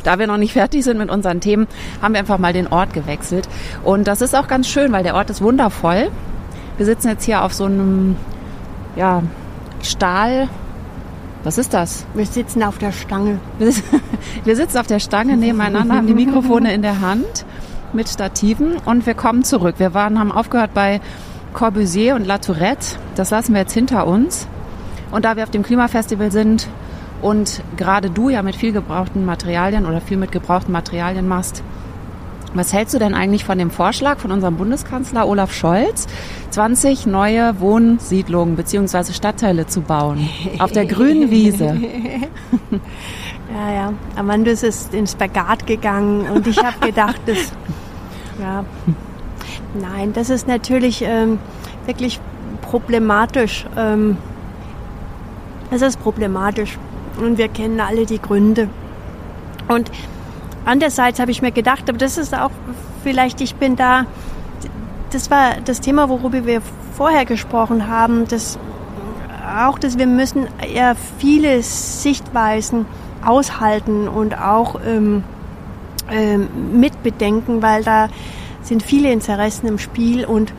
Da 0.04 0.18
wir 0.18 0.26
noch 0.26 0.36
nicht 0.36 0.52
fertig 0.52 0.84
sind 0.84 0.98
mit 0.98 1.08
unseren 1.08 1.40
Themen, 1.40 1.66
haben 2.02 2.12
wir 2.12 2.20
einfach 2.20 2.36
mal 2.36 2.52
den 2.52 2.66
Ort 2.66 2.92
gewechselt. 2.92 3.48
Und 3.84 4.06
das 4.06 4.20
ist 4.20 4.36
auch 4.36 4.48
ganz 4.48 4.68
schön, 4.68 4.92
weil 4.92 5.02
der 5.02 5.14
Ort 5.14 5.30
ist 5.30 5.40
wundervoll. 5.40 6.10
Wir 6.76 6.84
sitzen 6.84 7.08
jetzt 7.08 7.24
hier 7.24 7.42
auf 7.42 7.54
so 7.54 7.64
einem 7.64 8.16
ja, 8.96 9.22
Stahl. 9.82 10.50
Was 11.42 11.56
ist 11.56 11.72
das? 11.72 12.04
Wir 12.12 12.26
sitzen 12.26 12.62
auf 12.62 12.76
der 12.76 12.92
Stange. 12.92 13.38
Wir 13.58 14.56
sitzen 14.56 14.78
auf 14.78 14.86
der 14.86 15.00
Stange 15.00 15.38
nebeneinander, 15.38 15.94
haben 15.94 16.06
die 16.06 16.14
Mikrofone 16.14 16.74
in 16.74 16.82
der 16.82 17.00
Hand 17.00 17.46
mit 17.94 18.08
Stativen 18.08 18.76
und 18.84 19.06
wir 19.06 19.14
kommen 19.14 19.44
zurück. 19.44 19.76
Wir 19.78 19.94
waren, 19.94 20.18
haben 20.18 20.32
aufgehört 20.32 20.72
bei 20.74 21.00
Corbusier 21.52 22.14
und 22.14 22.26
La 22.26 22.38
Tourette. 22.38 22.96
Das 23.14 23.30
lassen 23.30 23.54
wir 23.54 23.60
jetzt 23.62 23.72
hinter 23.72 24.06
uns. 24.06 24.46
Und 25.10 25.24
da 25.24 25.36
wir 25.36 25.44
auf 25.44 25.50
dem 25.50 25.62
Klimafestival 25.62 26.30
sind 26.30 26.68
und 27.22 27.62
gerade 27.76 28.10
du 28.10 28.28
ja 28.28 28.42
mit 28.42 28.56
viel 28.56 28.72
gebrauchten 28.72 29.24
Materialien 29.24 29.86
oder 29.86 30.00
viel 30.00 30.16
mit 30.16 30.32
gebrauchten 30.32 30.72
Materialien 30.72 31.26
machst, 31.26 31.62
was 32.54 32.72
hältst 32.72 32.94
du 32.94 32.98
denn 32.98 33.14
eigentlich 33.14 33.44
von 33.44 33.58
dem 33.58 33.70
Vorschlag 33.70 34.18
von 34.18 34.32
unserem 34.32 34.56
Bundeskanzler 34.56 35.28
Olaf 35.28 35.52
Scholz, 35.52 36.06
20 36.50 37.06
neue 37.06 37.60
Wohnsiedlungen 37.60 38.56
bzw. 38.56 39.12
Stadtteile 39.12 39.66
zu 39.66 39.82
bauen 39.82 40.28
auf 40.58 40.72
der 40.72 40.86
grünen 40.86 41.30
Wiese? 41.30 41.76
ja, 43.56 43.72
ja. 43.72 43.92
Amandus 44.16 44.62
ist 44.62 44.92
ins 44.94 45.12
Spagat 45.12 45.66
gegangen 45.66 46.28
und 46.30 46.46
ich 46.46 46.62
habe 46.62 46.78
gedacht, 46.80 47.20
das, 47.26 47.52
ja, 48.40 48.64
Nein, 49.80 50.12
das 50.12 50.30
ist 50.30 50.48
natürlich 50.48 51.02
ähm, 51.02 51.38
wirklich 51.86 52.20
problematisch. 52.62 53.66
Ähm, 53.76 54.16
es 55.70 55.82
ist 55.82 56.00
problematisch 56.00 56.78
und 57.18 57.38
wir 57.38 57.48
kennen 57.48 57.80
alle 57.80 58.06
die 58.06 58.20
Gründe. 58.20 58.68
Und 59.68 59.90
andererseits 60.64 61.18
habe 61.18 61.30
ich 61.30 61.42
mir 61.42 61.50
gedacht, 61.50 61.88
aber 61.88 61.98
das 61.98 62.18
ist 62.18 62.34
auch 62.34 62.50
vielleicht, 63.02 63.40
ich 63.40 63.56
bin 63.56 63.76
da, 63.76 64.06
das 65.10 65.30
war 65.30 65.56
das 65.64 65.80
Thema, 65.80 66.08
worüber 66.08 66.46
wir 66.46 66.62
vorher 66.96 67.24
gesprochen 67.24 67.88
haben, 67.88 68.26
dass 68.28 68.58
auch, 69.58 69.78
dass 69.78 69.98
wir 69.98 70.06
müssen 70.06 70.48
ja 70.72 70.94
viele 71.18 71.62
Sichtweisen 71.62 72.86
aushalten 73.26 74.08
und 74.08 74.38
auch 74.38 74.80
ähm, 74.86 75.24
ähm, 76.10 76.48
mitbedenken, 76.80 77.62
weil 77.62 77.84
da 77.84 78.08
sind 78.62 78.82
viele 78.82 79.10
Interessen 79.12 79.66
im 79.66 79.78
Spiel 79.78 80.24
und, 80.24 80.52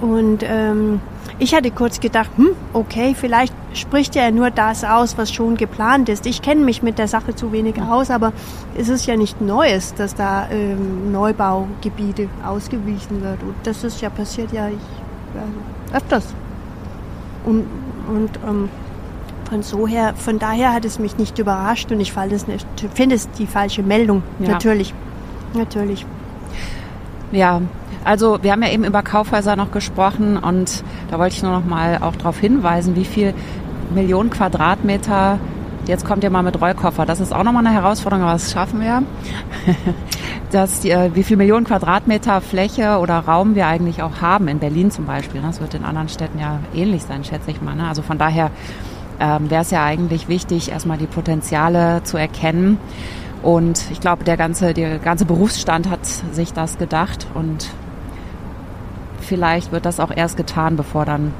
und 0.00 0.42
ähm, 0.42 1.00
ich 1.38 1.54
hatte 1.54 1.70
kurz 1.70 2.00
gedacht, 2.00 2.30
hm, 2.36 2.50
okay, 2.72 3.16
vielleicht 3.18 3.54
spricht 3.74 4.16
er 4.16 4.30
nur 4.30 4.50
das 4.50 4.84
aus, 4.84 5.18
was 5.18 5.32
schon 5.32 5.56
geplant 5.56 6.08
ist. 6.08 6.26
Ich 6.26 6.42
kenne 6.42 6.64
mich 6.64 6.82
mit 6.82 6.98
der 6.98 7.08
Sache 7.08 7.34
zu 7.34 7.52
wenig 7.52 7.80
aus, 7.80 8.10
aber 8.10 8.32
es 8.76 8.88
ist 8.88 9.06
ja 9.06 9.16
nicht 9.16 9.40
Neues, 9.40 9.94
dass 9.94 10.14
da 10.14 10.48
ähm, 10.50 11.10
Neubaugebiete 11.10 12.28
ausgewiesen 12.46 13.22
wird. 13.22 13.42
Und 13.42 13.54
das 13.64 13.82
ist 13.82 14.00
ja 14.00 14.10
passiert 14.10 14.52
ja, 14.52 14.68
ich, 14.68 14.74
ja 15.34 15.96
öfters. 15.96 16.34
Und, 17.44 17.66
und 18.08 18.30
ähm, 18.48 18.68
von 19.52 19.62
so 19.62 19.86
her, 19.86 20.14
von 20.16 20.38
daher 20.38 20.72
hat 20.72 20.86
es 20.86 20.98
mich 20.98 21.18
nicht 21.18 21.38
überrascht 21.38 21.92
und 21.92 22.00
ich 22.00 22.14
finde 22.14 23.14
es 23.14 23.30
die 23.32 23.46
falsche 23.46 23.82
Meldung. 23.82 24.22
Ja. 24.38 24.52
Natürlich. 24.52 24.94
Natürlich. 25.52 26.06
Ja, 27.32 27.60
also 28.02 28.42
wir 28.42 28.52
haben 28.52 28.62
ja 28.62 28.70
eben 28.70 28.84
über 28.84 29.02
Kaufhäuser 29.02 29.54
noch 29.56 29.70
gesprochen 29.70 30.38
und 30.38 30.82
da 31.10 31.18
wollte 31.18 31.36
ich 31.36 31.42
nur 31.42 31.52
noch 31.52 31.66
mal 31.66 31.98
auch 32.00 32.16
darauf 32.16 32.38
hinweisen, 32.38 32.96
wie 32.96 33.04
viel 33.04 33.34
Millionen 33.94 34.30
Quadratmeter 34.30 35.38
Jetzt 35.84 36.04
kommt 36.04 36.22
ihr 36.22 36.30
mal 36.30 36.44
mit 36.44 36.60
Rollkoffer. 36.60 37.06
Das 37.06 37.18
ist 37.18 37.34
auch 37.34 37.42
nochmal 37.42 37.66
eine 37.66 37.74
Herausforderung, 37.74 38.22
aber 38.22 38.34
das 38.34 38.52
schaffen 38.52 38.80
wir. 38.80 39.02
dass 40.52 40.78
die, 40.78 40.90
äh, 40.90 41.10
wie 41.14 41.24
viel 41.24 41.36
Millionen 41.36 41.64
Quadratmeter 41.64 42.40
Fläche 42.40 42.98
oder 42.98 43.18
Raum 43.18 43.56
wir 43.56 43.66
eigentlich 43.66 44.00
auch 44.00 44.20
haben, 44.20 44.46
in 44.46 44.60
Berlin 44.60 44.92
zum 44.92 45.06
Beispiel. 45.06 45.40
Das 45.40 45.60
wird 45.60 45.74
in 45.74 45.84
anderen 45.84 46.08
Städten 46.08 46.38
ja 46.38 46.60
ähnlich 46.72 47.02
sein, 47.02 47.24
schätze 47.24 47.50
ich 47.50 47.60
mal. 47.60 47.74
Ne? 47.74 47.88
Also 47.88 48.02
von 48.02 48.16
daher 48.16 48.52
ähm, 49.22 49.50
wäre 49.50 49.62
es 49.62 49.70
ja 49.70 49.84
eigentlich 49.84 50.26
wichtig, 50.26 50.72
erstmal 50.72 50.98
die 50.98 51.06
Potenziale 51.06 52.02
zu 52.02 52.16
erkennen 52.16 52.78
und 53.42 53.90
ich 53.90 54.00
glaube, 54.00 54.24
der 54.24 54.36
ganze, 54.36 54.74
der 54.74 54.98
ganze 54.98 55.24
Berufsstand 55.24 55.88
hat 55.88 56.04
sich 56.06 56.52
das 56.52 56.78
gedacht 56.78 57.26
und 57.34 57.70
vielleicht 59.20 59.72
wird 59.72 59.86
das 59.86 60.00
auch 60.00 60.10
erst 60.14 60.36
getan, 60.36 60.76
bevor 60.76 61.04
dann 61.04 61.32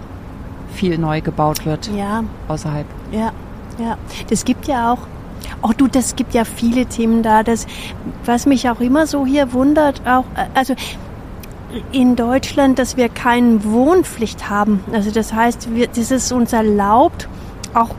viel 0.72 0.98
neu 0.98 1.20
gebaut 1.20 1.66
wird 1.66 1.90
ja. 1.94 2.24
außerhalb. 2.48 2.86
Ja, 3.10 3.32
ja. 3.78 3.98
Das 4.30 4.44
gibt 4.44 4.66
ja 4.66 4.92
auch, 4.92 4.98
oh 5.62 5.70
du, 5.76 5.86
das 5.86 6.16
gibt 6.16 6.34
ja 6.34 6.44
viele 6.44 6.86
Themen 6.86 7.22
da. 7.22 7.42
Das, 7.42 7.66
was 8.24 8.46
mich 8.46 8.70
auch 8.70 8.80
immer 8.80 9.06
so 9.06 9.26
hier 9.26 9.52
wundert, 9.52 10.02
auch, 10.06 10.24
also 10.54 10.74
in 11.92 12.16
Deutschland, 12.16 12.78
dass 12.78 12.96
wir 12.96 13.08
keine 13.08 13.64
Wohnpflicht 13.64 14.50
haben. 14.50 14.80
Also 14.92 15.10
das 15.10 15.32
heißt, 15.32 15.74
wir, 15.74 15.86
das 15.88 16.10
ist 16.10 16.32
uns 16.32 16.52
erlaubt, 16.52 17.28
auch 17.74 17.90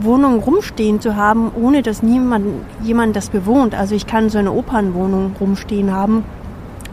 Wohnung 0.00 0.40
rumstehen 0.40 1.00
zu 1.00 1.16
haben, 1.16 1.50
ohne 1.54 1.82
dass 1.82 2.02
niemand 2.02 2.46
jemand 2.82 3.16
das 3.16 3.30
bewohnt. 3.30 3.74
Also 3.74 3.94
ich 3.94 4.06
kann 4.06 4.30
so 4.30 4.38
eine 4.38 4.52
Opernwohnung 4.52 5.34
rumstehen 5.40 5.92
haben 5.92 6.24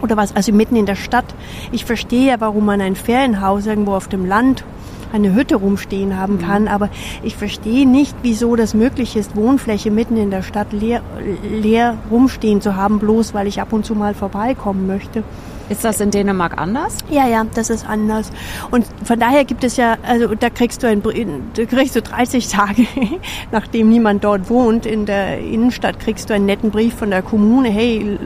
oder 0.01 0.15
was, 0.17 0.35
also 0.35 0.51
mitten 0.53 0.75
in 0.75 0.85
der 0.85 0.95
Stadt. 0.95 1.25
Ich 1.71 1.85
verstehe 1.85 2.29
ja, 2.29 2.35
warum 2.39 2.65
man 2.65 2.81
ein 2.81 2.95
Ferienhaus 2.95 3.65
irgendwo 3.65 3.93
auf 3.93 4.07
dem 4.07 4.25
Land 4.25 4.63
eine 5.11 5.33
Hütte 5.33 5.55
rumstehen 5.55 6.17
haben 6.17 6.35
mhm. 6.35 6.41
kann, 6.41 6.67
aber 6.67 6.89
ich 7.23 7.35
verstehe 7.35 7.87
nicht, 7.87 8.15
wieso 8.21 8.55
das 8.55 8.73
möglich 8.73 9.15
ist, 9.15 9.35
Wohnfläche 9.35 9.89
mitten 9.89 10.17
in 10.17 10.29
der 10.29 10.43
Stadt 10.43 10.71
leer, 10.71 11.01
leer 11.43 11.97
rumstehen 12.11 12.61
zu 12.61 12.75
haben, 12.75 12.99
bloß 12.99 13.33
weil 13.33 13.47
ich 13.47 13.59
ab 13.59 13.73
und 13.73 13.85
zu 13.85 13.95
mal 13.95 14.13
vorbeikommen 14.13 14.85
möchte. 14.85 15.23
Ist 15.69 15.85
das 15.85 16.01
in 16.01 16.09
Dänemark 16.09 16.57
anders? 16.57 16.97
Ja, 17.09 17.27
ja, 17.27 17.45
das 17.53 17.69
ist 17.69 17.87
anders. 17.87 18.31
Und 18.71 18.85
von 19.03 19.19
daher 19.19 19.45
gibt 19.45 19.63
es 19.63 19.77
ja, 19.77 19.97
also 20.03 20.33
da 20.33 20.49
kriegst 20.49 20.81
du 20.81 20.87
ein, 20.87 21.01
du 21.03 21.65
kriegst 21.67 21.95
du 21.95 22.01
30 22.01 22.47
Tage, 22.49 22.87
nachdem 23.51 23.89
niemand 23.89 24.23
dort 24.23 24.49
wohnt, 24.49 24.85
in 24.85 25.05
der 25.05 25.39
Innenstadt 25.39 25.99
kriegst 25.99 26.29
du 26.29 26.33
einen 26.33 26.45
netten 26.45 26.71
Brief 26.71 26.95
von 26.95 27.11
der 27.11 27.21
Kommune, 27.21 27.69
hey, 27.69 28.17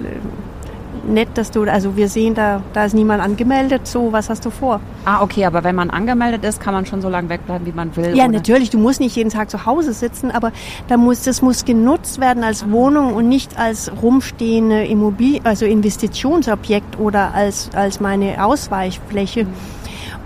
nett, 1.03 1.29
dass 1.35 1.51
du, 1.51 1.63
also 1.63 1.95
wir 1.95 2.07
sehen, 2.09 2.33
da, 2.33 2.61
da 2.73 2.85
ist 2.85 2.93
niemand 2.93 3.21
angemeldet, 3.21 3.87
so, 3.87 4.11
was 4.11 4.29
hast 4.29 4.45
du 4.45 4.49
vor? 4.49 4.79
Ah, 5.05 5.21
okay, 5.21 5.45
aber 5.45 5.63
wenn 5.63 5.75
man 5.75 5.89
angemeldet 5.89 6.43
ist, 6.43 6.59
kann 6.59 6.73
man 6.73 6.85
schon 6.85 7.01
so 7.01 7.09
lange 7.09 7.29
wegbleiben, 7.29 7.65
wie 7.65 7.71
man 7.71 7.95
will? 7.95 8.15
Ja, 8.15 8.25
oder? 8.25 8.33
natürlich, 8.33 8.69
du 8.69 8.77
musst 8.77 8.99
nicht 8.99 9.15
jeden 9.15 9.29
Tag 9.29 9.49
zu 9.49 9.65
Hause 9.65 9.93
sitzen, 9.93 10.31
aber 10.31 10.51
da 10.87 10.97
muss, 10.97 11.23
das 11.23 11.41
muss 11.41 11.65
genutzt 11.65 12.19
werden 12.19 12.43
als 12.43 12.69
Wohnung 12.69 13.13
und 13.13 13.29
nicht 13.29 13.57
als 13.57 13.91
rumstehende 14.01 14.85
Immobilie, 14.85 15.41
also 15.43 15.65
Investitionsobjekt 15.65 16.99
oder 16.99 17.33
als, 17.33 17.69
als 17.73 17.99
meine 17.99 18.43
Ausweichfläche. 18.43 19.45
Mhm. 19.45 19.53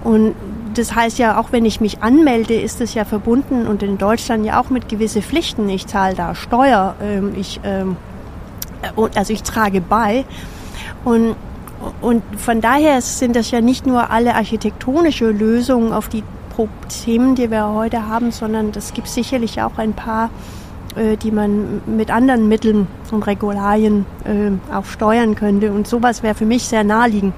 Und 0.04 0.36
das 0.76 0.96
heißt 0.96 1.18
ja, 1.18 1.40
auch 1.40 1.52
wenn 1.52 1.66
ich 1.66 1.82
mich 1.82 2.04
anmelde, 2.04 2.54
ist 2.54 2.82
es 2.82 2.94
ja 2.94 3.04
verbunden 3.04 3.68
und 3.68 3.84
in 3.84 3.98
Deutschland 3.98 4.46
ja 4.46 4.62
auch 4.62 4.70
mit 4.70 4.90
gewisse 4.90 5.22
Pflichten. 5.22 5.68
Ich 5.70 5.88
zahle 5.88 6.16
da 6.16 6.36
Steuer, 6.36 6.96
ähm, 7.02 7.34
ich, 7.36 7.60
ähm, 7.63 7.98
also 9.16 9.34
ich 9.34 9.44
trage 9.44 9.82
bei. 9.82 10.24
Und, 11.04 11.36
und 12.02 12.23
von 12.38 12.62
daher 12.62 13.02
sind 13.02 13.36
das 13.36 13.52
ja 13.52 13.62
nicht 13.62 13.86
nur 13.86 14.10
alle 14.10 14.36
architektonische 14.36 15.30
Lösungen 15.30 15.93
auf 15.93 16.10
die 16.10 16.23
Themen, 17.04 17.36
die 17.36 17.52
wir 17.52 17.67
heute 17.67 18.08
haben, 18.08 18.32
sondern 18.32 18.71
es 18.76 18.93
gibt 18.93 19.08
sicherlich 19.08 19.62
auch 19.62 19.78
ein 19.78 19.93
paar, 19.93 20.32
äh, 20.95 21.15
die 21.15 21.32
man 21.32 21.82
mit 21.86 22.10
anderen 22.10 22.47
Mitteln 22.47 22.88
und 23.12 23.28
Regularien 23.28 24.06
äh, 24.26 24.73
auch 24.73 24.86
steuern 24.86 25.36
könnte. 25.36 25.71
Und 25.71 25.88
sowas 25.88 26.23
wäre 26.23 26.34
für 26.34 26.45
mich 26.45 26.63
sehr 26.63 26.84
naheliegend. 26.84 27.36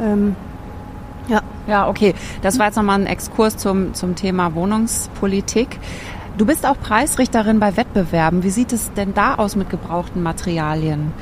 Ähm, 0.00 0.36
ja. 1.28 1.42
Ja, 1.66 1.88
okay. 1.88 2.14
Das 2.42 2.58
war 2.58 2.66
jetzt 2.66 2.76
nochmal 2.76 3.00
ein 3.00 3.06
Exkurs 3.06 3.56
zum, 3.56 3.92
zum 3.92 4.14
Thema 4.14 4.54
Wohnungspolitik. 4.54 5.78
Du 6.38 6.46
bist 6.46 6.64
auch 6.64 6.78
Preisrichterin 6.80 7.58
bei 7.58 7.76
Wettbewerben. 7.76 8.44
Wie 8.44 8.50
sieht 8.50 8.72
es 8.72 8.92
denn 8.92 9.12
da 9.12 9.34
aus 9.34 9.56
mit 9.56 9.68
gebrauchten 9.68 10.22
Materialien? 10.22 11.12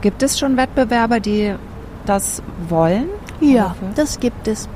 Gibt 0.00 0.22
es 0.22 0.38
schon 0.38 0.56
Wettbewerber, 0.56 1.20
die 1.20 1.54
das 2.06 2.42
wollen? 2.68 3.08
Ja, 3.40 3.76
das 3.94 4.20
gibt 4.20 4.48
es. 4.48 4.68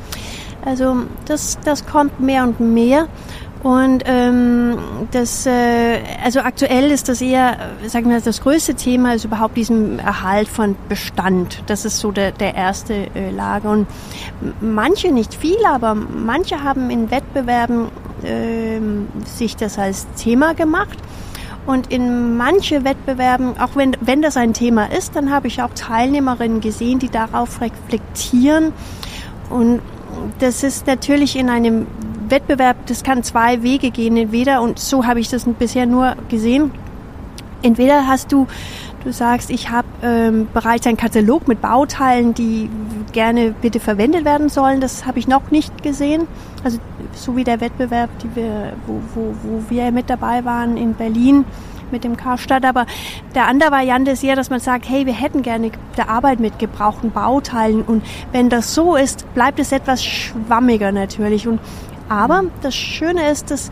Also 0.64 1.04
das, 1.26 1.58
das 1.64 1.86
kommt 1.86 2.20
mehr 2.20 2.44
und 2.44 2.60
mehr. 2.60 3.08
Und 3.62 4.02
ähm, 4.06 4.76
das, 5.12 5.46
äh, 5.46 6.00
also 6.24 6.40
aktuell 6.40 6.90
ist 6.90 7.08
das 7.08 7.20
eher, 7.20 7.56
sagen 7.86 8.10
wir, 8.10 8.20
das 8.20 8.40
größte 8.40 8.74
Thema 8.74 9.14
ist 9.14 9.24
überhaupt 9.24 9.56
diesen 9.56 10.00
Erhalt 10.00 10.48
von 10.48 10.74
Bestand. 10.88 11.62
Das 11.66 11.84
ist 11.84 12.00
so 12.00 12.10
der, 12.10 12.32
der 12.32 12.56
erste 12.56 12.94
äh, 13.14 13.30
Lage. 13.30 13.68
Und 13.68 13.86
manche, 14.60 15.12
nicht 15.12 15.34
viele, 15.34 15.68
aber 15.68 15.94
manche 15.94 16.64
haben 16.64 16.90
in 16.90 17.12
Wettbewerben 17.12 17.88
äh, 18.24 18.80
sich 19.28 19.54
das 19.54 19.78
als 19.78 20.08
Thema 20.16 20.54
gemacht. 20.54 20.98
Und 21.64 21.92
in 21.92 22.36
manche 22.36 22.84
Wettbewerben, 22.84 23.58
auch 23.58 23.76
wenn, 23.76 23.96
wenn 24.00 24.20
das 24.20 24.36
ein 24.36 24.52
Thema 24.52 24.86
ist, 24.86 25.14
dann 25.14 25.30
habe 25.30 25.46
ich 25.46 25.62
auch 25.62 25.70
Teilnehmerinnen 25.74 26.60
gesehen, 26.60 26.98
die 26.98 27.08
darauf 27.08 27.60
reflektieren. 27.60 28.72
Und 29.48 29.80
das 30.40 30.64
ist 30.64 30.86
natürlich 30.86 31.36
in 31.36 31.48
einem 31.48 31.86
Wettbewerb, 32.28 32.86
das 32.86 33.04
kann 33.04 33.22
zwei 33.22 33.62
Wege 33.62 33.90
gehen. 33.90 34.16
Entweder, 34.16 34.60
und 34.60 34.78
so 34.78 35.06
habe 35.06 35.20
ich 35.20 35.28
das 35.28 35.44
bisher 35.44 35.86
nur 35.86 36.16
gesehen, 36.28 36.72
entweder 37.62 38.06
hast 38.08 38.32
du, 38.32 38.46
du 39.04 39.12
sagst, 39.12 39.50
ich 39.50 39.70
habe 39.70 39.86
ähm, 40.02 40.48
bereits 40.52 40.86
einen 40.86 40.96
Katalog 40.96 41.46
mit 41.46 41.60
Bauteilen, 41.60 42.34
die 42.34 42.70
gerne 43.12 43.54
bitte 43.60 43.80
verwendet 43.80 44.24
werden 44.24 44.48
sollen. 44.48 44.80
Das 44.80 45.06
habe 45.06 45.18
ich 45.18 45.28
noch 45.28 45.50
nicht 45.50 45.82
gesehen. 45.82 46.26
Also 46.64 46.78
so 47.14 47.36
wie 47.36 47.44
der 47.44 47.60
Wettbewerb, 47.60 48.10
wir, 48.34 48.72
wo, 48.86 49.00
wo, 49.14 49.34
wo 49.42 49.62
wir 49.68 49.90
mit 49.92 50.10
dabei 50.10 50.44
waren 50.44 50.76
in 50.76 50.94
Berlin 50.94 51.44
mit 51.92 52.04
dem 52.04 52.16
Karstadt. 52.16 52.64
Aber 52.64 52.86
der 53.34 53.46
andere 53.46 53.70
Variante 53.70 54.10
ist 54.10 54.24
eher, 54.24 54.34
dass 54.34 54.50
man 54.50 54.60
sagt, 54.60 54.88
hey, 54.88 55.06
wir 55.06 55.12
hätten 55.12 55.42
gerne 55.42 55.70
der 55.96 56.08
Arbeit 56.08 56.40
mit 56.40 56.58
gebrauchten 56.58 57.12
Bauteilen. 57.12 57.82
Und 57.82 58.02
wenn 58.32 58.48
das 58.48 58.74
so 58.74 58.96
ist, 58.96 59.32
bleibt 59.34 59.60
es 59.60 59.70
etwas 59.70 60.04
schwammiger 60.04 60.90
natürlich. 60.90 61.46
Und, 61.46 61.60
aber 62.08 62.44
das 62.62 62.74
Schöne 62.74 63.30
ist, 63.30 63.50
dass 63.50 63.70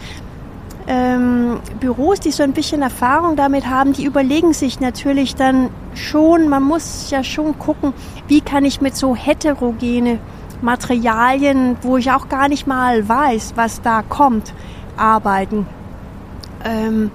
ähm, 0.86 1.60
Büros, 1.78 2.20
die 2.20 2.30
so 2.30 2.42
ein 2.42 2.52
bisschen 2.52 2.82
Erfahrung 2.82 3.36
damit 3.36 3.68
haben, 3.68 3.92
die 3.92 4.04
überlegen 4.04 4.52
sich 4.52 4.80
natürlich 4.80 5.34
dann 5.34 5.70
schon, 5.94 6.48
man 6.48 6.62
muss 6.62 7.10
ja 7.10 7.22
schon 7.22 7.58
gucken, 7.58 7.92
wie 8.28 8.40
kann 8.40 8.64
ich 8.64 8.80
mit 8.80 8.96
so 8.96 9.14
heterogene 9.14 10.18
Materialien, 10.62 11.76
wo 11.82 11.96
ich 11.96 12.10
auch 12.10 12.28
gar 12.28 12.48
nicht 12.48 12.66
mal 12.66 13.08
weiß, 13.08 13.54
was 13.56 13.82
da 13.82 14.02
kommt, 14.02 14.52
arbeiten. 14.96 15.66
Ähm, 16.64 17.10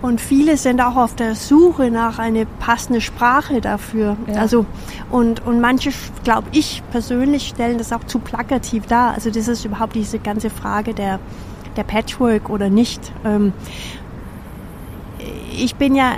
und 0.00 0.20
viele 0.20 0.56
sind 0.56 0.80
auch 0.80 0.96
auf 0.96 1.16
der 1.16 1.34
Suche 1.34 1.90
nach 1.90 2.20
einer 2.20 2.44
passenden 2.44 3.00
Sprache 3.00 3.60
dafür. 3.60 4.16
Ja. 4.28 4.40
Also 4.40 4.64
und, 5.10 5.44
und 5.44 5.60
manche, 5.60 5.90
glaube 6.22 6.48
ich 6.52 6.82
persönlich, 6.92 7.48
stellen 7.48 7.78
das 7.78 7.92
auch 7.92 8.04
zu 8.04 8.20
plakativ 8.20 8.86
dar. 8.86 9.14
Also 9.14 9.30
das 9.30 9.48
ist 9.48 9.64
überhaupt 9.64 9.96
diese 9.96 10.20
ganze 10.20 10.50
Frage 10.50 10.94
der, 10.94 11.18
der 11.76 11.82
Patchwork 11.82 12.48
oder 12.48 12.70
nicht. 12.70 13.12
Ähm, 13.24 13.52
ich 15.58 15.74
bin 15.74 15.96
ja, 15.96 16.12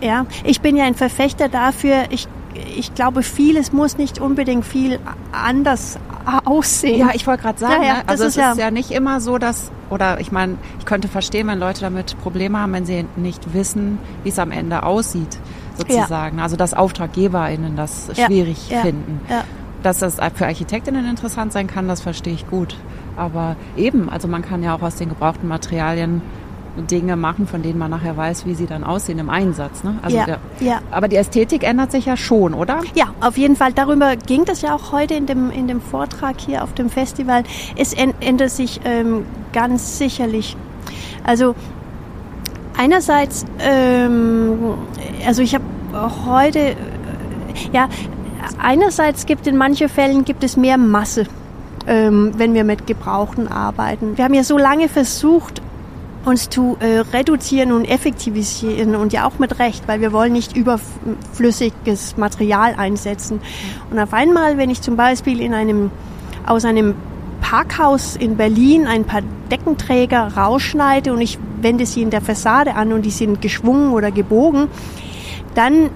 ja, 0.00 0.26
ich 0.42 0.60
bin 0.60 0.76
ja 0.76 0.84
ein 0.84 0.96
Verfechter 0.96 1.48
dafür. 1.48 2.04
Ich, 2.10 2.26
ich 2.54 2.94
glaube, 2.94 3.22
vieles 3.22 3.72
muss 3.72 3.96
nicht 3.96 4.20
unbedingt 4.20 4.64
viel 4.64 4.98
anders 5.32 5.98
aussehen. 6.44 6.98
Ja, 6.98 7.10
ich 7.14 7.26
wollte 7.26 7.42
gerade 7.42 7.58
sagen, 7.58 7.82
ja, 7.82 7.88
ja, 7.88 7.94
ne? 7.98 8.02
also 8.06 8.24
es 8.24 8.30
ist 8.30 8.36
ja, 8.36 8.52
ist 8.52 8.58
ja 8.58 8.70
nicht 8.70 8.90
immer 8.90 9.20
so, 9.20 9.38
dass, 9.38 9.70
oder 9.88 10.20
ich 10.20 10.32
meine, 10.32 10.56
ich 10.78 10.84
könnte 10.84 11.08
verstehen, 11.08 11.46
wenn 11.48 11.58
Leute 11.58 11.80
damit 11.80 12.18
Probleme 12.20 12.58
haben, 12.58 12.72
wenn 12.72 12.86
sie 12.86 13.06
nicht 13.16 13.54
wissen, 13.54 13.98
wie 14.24 14.30
es 14.30 14.38
am 14.38 14.50
Ende 14.50 14.82
aussieht, 14.82 15.38
sozusagen. 15.76 16.40
Also 16.40 16.56
dass 16.56 16.74
AuftraggeberInnen 16.74 17.76
das 17.76 18.10
schwierig 18.14 18.58
finden. 18.82 19.20
Dass 19.82 19.98
das 19.98 20.16
für 20.34 20.46
Architektinnen 20.46 21.08
interessant 21.08 21.52
sein 21.52 21.66
kann, 21.66 21.88
das 21.88 22.02
verstehe 22.02 22.34
ich 22.34 22.48
gut. 22.48 22.76
Aber 23.16 23.56
eben, 23.76 24.10
also 24.10 24.28
man 24.28 24.42
kann 24.42 24.62
ja 24.62 24.74
auch 24.74 24.82
aus 24.82 24.96
den 24.96 25.08
gebrauchten 25.08 25.48
Materialien 25.48 26.20
Dinge 26.76 27.16
machen, 27.16 27.46
von 27.46 27.62
denen 27.62 27.78
man 27.78 27.90
nachher 27.90 28.16
weiß, 28.16 28.46
wie 28.46 28.54
sie 28.54 28.66
dann 28.66 28.84
aussehen 28.84 29.18
im 29.18 29.30
Einsatz. 29.30 29.82
Ne? 29.84 29.98
Also 30.02 30.16
ja, 30.16 30.24
der, 30.24 30.38
ja. 30.60 30.80
Aber 30.90 31.08
die 31.08 31.16
Ästhetik 31.16 31.64
ändert 31.64 31.92
sich 31.92 32.06
ja 32.06 32.16
schon, 32.16 32.54
oder? 32.54 32.80
Ja, 32.94 33.14
auf 33.20 33.36
jeden 33.36 33.56
Fall. 33.56 33.72
Darüber 33.72 34.16
ging 34.16 34.44
das 34.44 34.62
ja 34.62 34.74
auch 34.74 34.92
heute 34.92 35.14
in 35.14 35.26
dem, 35.26 35.50
in 35.50 35.68
dem 35.68 35.80
Vortrag 35.80 36.40
hier 36.40 36.62
auf 36.62 36.74
dem 36.74 36.88
Festival. 36.90 37.42
Es 37.76 37.92
ändert 37.92 38.50
sich 38.50 38.80
ähm, 38.84 39.26
ganz 39.52 39.98
sicherlich. 39.98 40.56
Also 41.24 41.54
einerseits, 42.76 43.44
ähm, 43.58 44.74
also 45.26 45.42
ich 45.42 45.54
habe 45.54 45.64
heute, 46.26 46.58
äh, 46.58 46.74
ja, 47.72 47.88
einerseits 48.62 49.26
gibt 49.26 49.46
in 49.46 49.56
manchen 49.56 49.88
Fällen 49.88 50.24
gibt 50.24 50.44
es 50.44 50.56
mehr 50.56 50.78
Masse 50.78 51.26
ähm, 51.86 52.32
wenn 52.36 52.54
wir 52.54 52.64
mit 52.64 52.86
Gebrauchten 52.86 53.48
arbeiten. 53.48 54.16
Wir 54.16 54.24
haben 54.24 54.34
ja 54.34 54.44
so 54.44 54.58
lange 54.58 54.88
versucht, 54.88 55.62
uns 56.24 56.50
zu 56.50 56.76
äh, 56.80 56.98
reduzieren 57.16 57.72
und 57.72 57.84
effektivisieren 57.84 58.94
und 58.94 59.12
ja 59.12 59.26
auch 59.26 59.38
mit 59.38 59.58
Recht, 59.58 59.88
weil 59.88 60.00
wir 60.00 60.12
wollen 60.12 60.32
nicht 60.32 60.56
überflüssiges 60.56 62.16
Material 62.16 62.74
einsetzen. 62.76 63.40
Und 63.90 63.98
auf 63.98 64.12
einmal, 64.12 64.58
wenn 64.58 64.70
ich 64.70 64.82
zum 64.82 64.96
Beispiel 64.96 65.40
in 65.40 65.54
einem, 65.54 65.90
aus 66.46 66.64
einem 66.64 66.94
Parkhaus 67.40 68.16
in 68.16 68.36
Berlin 68.36 68.86
ein 68.86 69.04
paar 69.04 69.22
Deckenträger 69.50 70.36
rausschneide 70.36 71.12
und 71.12 71.20
ich 71.20 71.38
wende 71.60 71.86
sie 71.86 72.02
in 72.02 72.10
der 72.10 72.20
Fassade 72.20 72.74
an 72.74 72.92
und 72.92 73.02
die 73.02 73.10
sind 73.10 73.40
geschwungen 73.40 73.92
oder 73.92 74.10
gebogen, 74.10 74.68
dann 75.54 75.90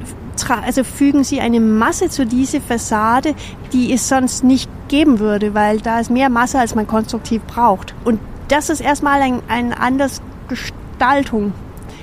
also 0.65 0.85
fügen 0.85 1.23
sie 1.23 1.41
eine 1.41 1.61
Masse 1.61 2.09
zu 2.09 2.27
dieser 2.27 2.61
Fassade, 2.61 3.35
die 3.73 3.93
es 3.93 4.09
sonst 4.09 4.43
nicht 4.43 4.69
geben 4.89 5.21
würde, 5.21 5.55
weil 5.55 5.81
da 5.81 6.01
ist 6.01 6.11
mehr 6.11 6.29
Masse, 6.29 6.59
als 6.59 6.75
man 6.75 6.87
konstruktiv 6.87 7.43
braucht. 7.43 7.95
Und 8.05 8.19
das 8.49 8.71
ist 8.71 8.81
erstmal 8.81 9.21
ein, 9.23 9.43
eine 9.49 9.79
andere 9.81 10.11
Gestaltung. 10.49 11.53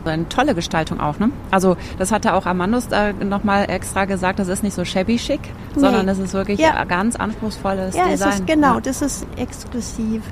Eine 0.03 0.27
tolle 0.29 0.55
Gestaltung 0.55 0.99
auch, 0.99 1.19
ne? 1.19 1.29
Also 1.51 1.77
das 1.99 2.11
hatte 2.11 2.33
auch 2.33 2.47
Amandus 2.47 2.87
da 2.87 3.13
nochmal 3.13 3.69
extra 3.69 4.05
gesagt, 4.05 4.39
das 4.39 4.47
ist 4.47 4.63
nicht 4.63 4.73
so 4.73 4.83
shabby 4.83 5.19
schick, 5.19 5.41
nee. 5.75 5.81
sondern 5.81 6.07
das 6.07 6.17
ist 6.17 6.33
wirklich 6.33 6.59
ja. 6.59 6.83
ganz 6.85 7.15
anspruchsvolles 7.15 7.95
ja, 7.95 8.07
Design. 8.07 8.29
Es 8.29 8.39
ist, 8.39 8.47
genau, 8.47 8.75
ja. 8.75 8.81
das 8.81 9.01
ist 9.03 9.27
exklusiv. 9.37 10.23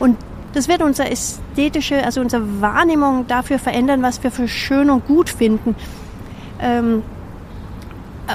Und 0.00 0.16
das 0.54 0.66
wird 0.68 0.82
unsere 0.82 1.10
ästhetische, 1.10 2.04
also 2.04 2.20
unsere 2.20 2.60
Wahrnehmung 2.60 3.26
dafür 3.28 3.58
verändern, 3.58 4.02
was 4.02 4.22
wir 4.24 4.30
für 4.30 4.48
schön 4.48 4.90
und 4.90 5.06
gut 5.06 5.30
finden. 5.30 5.76
Ähm, 6.60 7.02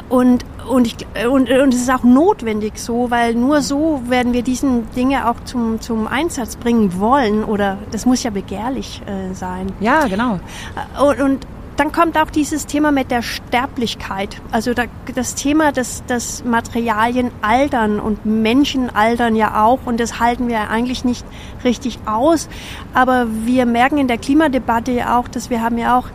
und, 0.09 0.45
und, 0.69 0.87
ich, 0.87 0.95
und, 1.27 1.49
und 1.49 1.73
es 1.73 1.81
ist 1.81 1.91
auch 1.91 2.03
notwendig 2.03 2.77
so, 2.77 3.09
weil 3.09 3.33
nur 3.33 3.61
so 3.61 4.01
werden 4.07 4.33
wir 4.33 4.41
diesen 4.41 4.89
Dinge 4.91 5.29
auch 5.29 5.39
zum, 5.45 5.81
zum 5.81 6.07
Einsatz 6.07 6.55
bringen 6.55 6.99
wollen. 6.99 7.43
Oder 7.43 7.77
das 7.91 8.05
muss 8.05 8.23
ja 8.23 8.29
begehrlich 8.29 9.01
äh, 9.05 9.33
sein. 9.33 9.71
Ja, 9.79 10.07
genau. 10.07 10.39
Äh, 10.75 11.01
und, 11.01 11.21
und 11.21 11.47
dann 11.77 11.91
kommt 11.91 12.17
auch 12.17 12.31
dieses 12.31 12.65
Thema 12.65 12.91
mit 12.91 13.11
der 13.11 13.21
Sterblichkeit. 13.21 14.41
Also 14.51 14.73
da, 14.73 14.85
das 15.13 15.35
Thema, 15.35 15.71
dass, 15.71 16.03
dass 16.07 16.43
Materialien 16.43 17.29
altern 17.41 17.99
und 17.99 18.25
Menschen 18.25 18.93
altern 18.93 19.35
ja 19.35 19.63
auch 19.63 19.79
und 19.85 19.99
das 19.99 20.19
halten 20.19 20.47
wir 20.47 20.71
eigentlich 20.71 21.05
nicht 21.05 21.23
richtig 21.63 21.99
aus. 22.07 22.49
Aber 22.95 23.27
wir 23.45 23.67
merken 23.67 23.99
in 23.99 24.07
der 24.07 24.17
Klimadebatte 24.17 24.91
ja 24.91 25.19
auch, 25.19 25.27
dass 25.27 25.51
wir 25.51 25.61
haben 25.61 25.77
ja 25.77 25.99
auch 25.99 26.07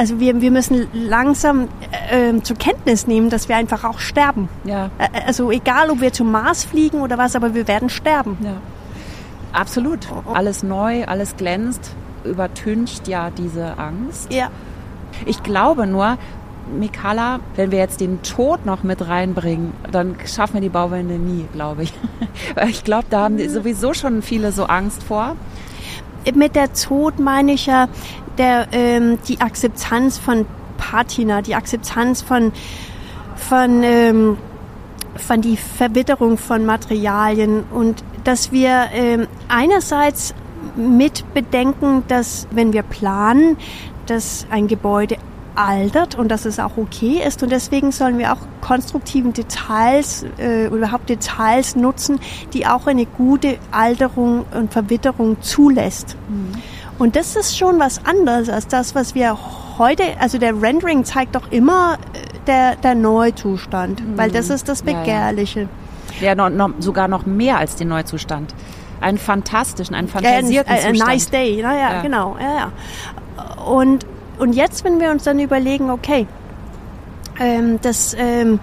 also 0.00 0.18
wir, 0.18 0.40
wir 0.40 0.50
müssen 0.50 0.88
langsam 0.94 1.68
äh, 2.10 2.40
zur 2.40 2.56
Kenntnis 2.56 3.06
nehmen, 3.06 3.28
dass 3.28 3.50
wir 3.50 3.56
einfach 3.56 3.84
auch 3.84 3.98
sterben. 3.98 4.48
Ja. 4.64 4.88
Also 5.26 5.50
egal, 5.50 5.90
ob 5.90 6.00
wir 6.00 6.10
zum 6.10 6.30
Mars 6.32 6.64
fliegen 6.64 7.02
oder 7.02 7.18
was, 7.18 7.36
aber 7.36 7.54
wir 7.54 7.68
werden 7.68 7.90
sterben. 7.90 8.38
Ja. 8.42 8.54
Absolut. 9.52 10.08
Alles 10.32 10.62
neu, 10.62 11.04
alles 11.04 11.36
glänzt, 11.36 11.94
übertüncht 12.24 13.08
ja 13.08 13.28
diese 13.28 13.76
Angst. 13.76 14.32
Ja. 14.32 14.48
Ich 15.26 15.42
glaube 15.42 15.86
nur, 15.86 16.16
Mikala, 16.78 17.40
wenn 17.56 17.70
wir 17.70 17.78
jetzt 17.78 18.00
den 18.00 18.22
Tod 18.22 18.64
noch 18.64 18.82
mit 18.82 19.06
reinbringen, 19.06 19.74
dann 19.92 20.16
schaffen 20.24 20.54
wir 20.54 20.60
die 20.62 20.70
Bauwende 20.70 21.18
nie, 21.18 21.44
glaube 21.52 21.82
ich. 21.82 21.92
ich 22.70 22.84
glaube, 22.84 23.04
da 23.10 23.24
haben 23.24 23.38
sowieso 23.50 23.92
schon 23.92 24.22
viele 24.22 24.50
so 24.52 24.64
Angst 24.64 25.02
vor. 25.02 25.36
Mit 26.34 26.54
der 26.54 26.72
Tod 26.72 27.18
meine 27.18 27.52
ich 27.52 27.66
ja, 27.66 27.88
der, 28.38 28.68
ähm, 28.72 29.18
die 29.28 29.40
Akzeptanz 29.40 30.18
von 30.18 30.46
Patina, 30.78 31.42
die 31.42 31.54
Akzeptanz 31.54 32.22
von 32.22 32.52
von, 33.40 33.82
ähm, 33.82 34.36
von 35.16 35.40
die 35.40 35.56
Verwitterung 35.56 36.38
von 36.38 36.64
Materialien 36.64 37.64
und 37.72 38.04
dass 38.24 38.52
wir 38.52 38.88
ähm, 38.92 39.26
einerseits 39.48 40.34
mit 40.76 41.24
bedenken, 41.34 42.04
dass 42.06 42.46
wenn 42.50 42.72
wir 42.72 42.82
planen, 42.82 43.56
dass 44.06 44.46
ein 44.50 44.68
Gebäude 44.68 45.16
altert 45.54 46.14
und 46.14 46.28
dass 46.28 46.44
es 46.44 46.58
auch 46.58 46.76
okay 46.76 47.20
ist. 47.26 47.42
Und 47.42 47.50
deswegen 47.50 47.92
sollen 47.92 48.18
wir 48.18 48.32
auch 48.32 48.38
konstruktiven 48.60 49.32
Details 49.32 50.24
äh, 50.38 50.66
überhaupt 50.66 51.08
Details 51.08 51.76
nutzen, 51.76 52.20
die 52.52 52.66
auch 52.66 52.86
eine 52.86 53.04
gute 53.04 53.58
Alterung 53.70 54.44
und 54.54 54.72
Verwitterung 54.72 55.40
zulässt. 55.42 56.16
Mhm. 56.28 56.52
Und 57.00 57.16
das 57.16 57.34
ist 57.34 57.56
schon 57.56 57.80
was 57.80 58.04
anderes 58.04 58.50
als 58.50 58.68
das, 58.68 58.94
was 58.94 59.14
wir 59.14 59.36
heute, 59.78 60.02
also 60.20 60.36
der 60.36 60.60
Rendering 60.60 61.04
zeigt 61.04 61.34
doch 61.34 61.50
immer 61.50 61.94
äh, 61.94 62.38
der, 62.46 62.76
der 62.76 62.94
Neuzustand, 62.94 64.06
mhm. 64.06 64.18
weil 64.18 64.30
das 64.30 64.50
ist 64.50 64.68
das 64.68 64.82
Begehrliche. 64.82 65.60
Ja, 65.60 65.66
ja. 66.20 66.26
ja 66.26 66.34
noch, 66.34 66.50
noch, 66.50 66.70
sogar 66.78 67.08
noch 67.08 67.24
mehr 67.24 67.56
als 67.56 67.76
den 67.76 67.88
Neuzustand. 67.88 68.54
Einen 69.00 69.16
fantastischen, 69.16 69.94
einen 69.94 70.08
fantasierten 70.08 70.52
ja, 70.52 70.62
ein, 70.66 70.94
ein, 70.94 71.00
ein 71.00 71.08
nice 71.08 71.30
day, 71.30 71.62
naja, 71.62 71.94
ja. 71.94 72.02
genau. 72.02 72.36
Ja, 72.38 72.54
ja. 72.54 73.62
Und 73.64 74.04
und 74.40 74.54
jetzt, 74.54 74.84
wenn 74.84 75.00
wir 75.00 75.10
uns 75.10 75.24
dann 75.24 75.38
überlegen, 75.38 75.90
okay, 75.90 76.26
ähm, 77.38 77.78
das, 77.82 78.16
ähm, 78.18 78.58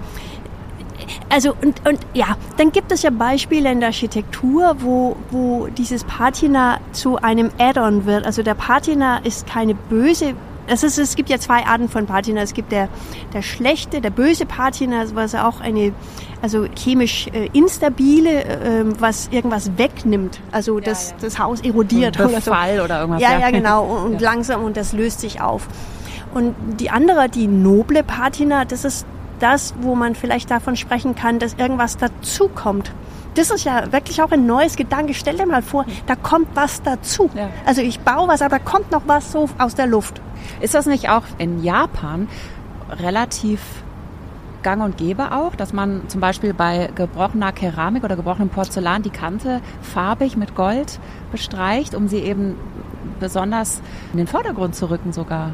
also 1.30 1.54
und, 1.62 1.88
und 1.88 2.00
ja, 2.14 2.38
dann 2.58 2.72
gibt 2.72 2.92
es 2.92 3.02
ja 3.02 3.10
Beispiele 3.10 3.72
in 3.72 3.80
der 3.80 3.90
Architektur, 3.90 4.78
wo, 4.80 5.16
wo 5.32 5.68
dieses 5.68 6.04
Patina 6.04 6.80
zu 6.94 7.18
einem 7.18 7.50
Add-on 7.58 8.06
wird. 8.06 8.26
Also 8.26 8.44
der 8.44 8.56
Patina 8.56 9.18
ist 9.18 9.48
keine 9.48 9.76
böse 9.76 10.36
es, 10.68 10.84
ist, 10.84 10.98
es 10.98 11.16
gibt 11.16 11.30
ja 11.30 11.40
zwei 11.40 11.66
Arten 11.66 11.90
von 11.90 12.06
Patina. 12.06 12.42
Es 12.42 12.54
gibt 12.54 12.72
der, 12.72 12.90
der 13.34 13.42
schlechte, 13.42 14.02
der 14.02 14.10
böse 14.10 14.46
Patina, 14.46 15.06
was 15.14 15.34
auch 15.34 15.62
eine, 15.62 15.94
also 16.42 16.66
chemisch 16.76 17.28
äh, 17.28 17.50
instabile, 17.54 18.44
äh, 18.44 18.84
was 19.00 19.30
irgendwas 19.32 19.72
wegnimmt. 19.78 20.40
Also 20.52 20.80
das, 20.80 21.12
ja, 21.12 21.16
ja. 21.16 21.22
das 21.22 21.40
Haus 21.40 21.62
erodiert. 21.62 22.20
Oder 22.20 22.42
so. 22.42 22.52
oder 22.52 23.00
irgendwas. 23.00 23.22
Ja, 23.22 23.40
ja, 23.40 23.50
genau. 23.50 23.86
Und 24.06 24.22
ja. 24.22 24.30
langsam 24.30 24.64
und 24.64 24.78
das 24.78 24.94
löst 24.94 25.22
sich 25.22 25.42
auf. 25.42 25.68
Und 26.34 26.56
die 26.80 26.90
andere, 26.90 27.30
die 27.30 27.48
noble 27.48 28.04
Patina, 28.04 28.66
das 28.66 28.84
ist 28.84 29.06
das, 29.40 29.74
wo 29.82 29.96
man 29.96 30.16
vielleicht 30.16 30.52
davon 30.52 30.76
sprechen 30.76 31.16
kann, 31.16 31.40
dass 31.40 31.54
irgendwas 31.56 31.98
dazukommt. 31.98 32.92
Das 33.36 33.52
ist 33.52 33.66
ja 33.66 33.92
wirklich 33.92 34.22
auch 34.22 34.32
ein 34.32 34.48
neues 34.48 34.76
Gedanke. 34.76 35.14
Stell 35.14 35.38
dir 35.38 35.46
mal 35.46 35.62
vor, 35.62 35.86
da 36.08 36.16
kommt 36.16 36.50
was 36.56 36.82
dazu. 36.82 37.30
Ja. 37.36 37.50
Also 37.66 37.82
ich 37.82 38.00
baue 38.00 38.28
was, 38.28 38.42
aber 38.42 38.58
da 38.58 38.64
kommt 38.64 38.92
noch 38.92 39.04
was 39.06 39.32
so 39.32 39.48
aus 39.60 39.76
der 39.76 39.86
Luft. 39.86 40.22
Ist 40.60 40.74
das 40.74 40.88
nicht 40.88 41.10
auch 41.10 41.24
in 41.38 41.64
Japan 41.64 42.28
relativ 42.90 43.62
gang 44.64 44.84
und 44.84 44.98
gäbe 44.98 45.32
auch, 45.34 45.56
dass 45.56 45.72
man 45.72 46.10
zum 46.10 46.20
Beispiel 46.20 46.54
bei 46.54 46.90
gebrochener 46.96 47.52
Keramik 47.52 48.04
oder 48.04 48.16
gebrochenem 48.16 48.50
Porzellan 48.50 49.04
die 49.04 49.12
Kante 49.12 49.62
farbig 49.82 50.36
mit 50.36 50.56
Gold 50.56 51.00
bestreicht, 51.32 51.94
um 51.96 52.08
sie 52.08 52.18
eben 52.18 52.56
besonders 53.20 53.82
in 54.12 54.18
den 54.18 54.28
Vordergrund 54.28 54.76
zu 54.76 54.90
rücken 54.90 55.14
sogar. 55.14 55.54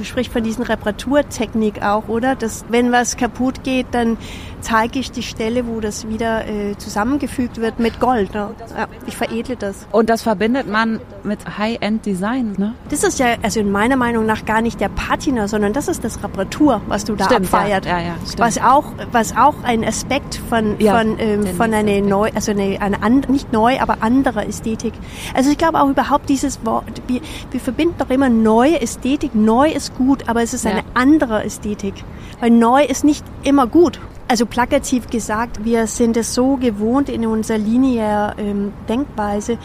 Du 0.00 0.06
sprichst 0.06 0.32
von 0.32 0.42
diesen 0.42 0.64
Reparaturtechnik 0.64 1.82
auch, 1.82 2.08
oder? 2.08 2.34
Dass 2.34 2.64
wenn 2.70 2.90
was 2.90 3.18
kaputt 3.18 3.62
geht, 3.64 3.88
dann 3.90 4.16
zeige 4.62 4.98
ich 4.98 5.12
die 5.12 5.22
Stelle, 5.22 5.66
wo 5.66 5.80
das 5.80 6.08
wieder 6.08 6.46
äh, 6.46 6.74
zusammengefügt 6.78 7.60
wird 7.60 7.78
mit 7.78 8.00
Gold. 8.00 8.32
Ne? 8.32 8.48
Ja, 8.76 8.88
ich 9.06 9.14
veredle 9.14 9.56
das. 9.56 9.86
Und 9.92 10.08
das 10.08 10.22
verbindet 10.22 10.66
man 10.68 11.00
mit 11.22 11.58
High-End-Design, 11.58 12.54
ne? 12.56 12.74
Das 12.88 13.02
ist 13.02 13.18
ja, 13.18 13.26
also 13.42 13.60
in 13.60 13.70
meiner 13.70 13.96
Meinung 13.96 14.24
nach 14.24 14.46
gar 14.46 14.62
nicht 14.62 14.80
der 14.80 14.88
Patina, 14.88 15.48
sondern 15.48 15.74
das 15.74 15.86
ist 15.86 16.02
das 16.02 16.22
Reparatur, 16.22 16.80
was 16.86 17.04
du 17.04 17.14
da 17.14 17.26
stimmt, 17.26 17.52
abfeiert. 17.52 17.84
Ja, 17.84 17.98
ja, 17.98 18.06
ja, 18.06 18.14
was 18.38 18.58
auch, 18.58 18.92
was 19.12 19.36
auch 19.36 19.54
ein 19.64 19.84
Aspekt 19.84 20.40
von, 20.48 20.76
ja, 20.78 20.96
von, 20.96 21.18
ähm, 21.18 21.46
von 21.56 21.74
einer 21.74 22.00
neu, 22.00 22.30
also 22.34 22.52
eine, 22.52 22.80
eine 22.80 23.02
and, 23.02 23.28
nicht 23.28 23.52
neu, 23.52 23.78
aber 23.80 23.98
andere 24.00 24.46
Ästhetik. 24.46 24.94
Also 25.34 25.50
ich 25.50 25.58
glaube 25.58 25.78
auch 25.78 25.90
überhaupt 25.90 26.30
dieses 26.30 26.64
Wort, 26.64 27.02
wir, 27.06 27.20
wir 27.50 27.60
verbinden 27.60 27.96
doch 27.98 28.08
immer 28.08 28.30
neue 28.30 28.80
Ästhetik. 28.80 29.34
Neu 29.34 29.70
ist 29.70 29.89
gut, 29.96 30.28
aber 30.28 30.42
es 30.42 30.54
ist 30.54 30.64
ja. 30.64 30.72
eine 30.72 30.82
andere 30.94 31.44
Ästhetik. 31.44 31.94
Weil 32.40 32.50
neu 32.50 32.84
ist 32.84 33.04
nicht 33.04 33.24
immer 33.42 33.66
gut. 33.66 34.00
Also 34.28 34.46
plakativ 34.46 35.10
gesagt, 35.10 35.64
wir 35.64 35.86
sind 35.86 36.16
es 36.16 36.34
so 36.34 36.56
gewohnt 36.56 37.08
in 37.08 37.26
unserer 37.26 37.58
linearen 37.58 38.38
ähm, 38.38 38.72
Denkweise, 38.88 39.58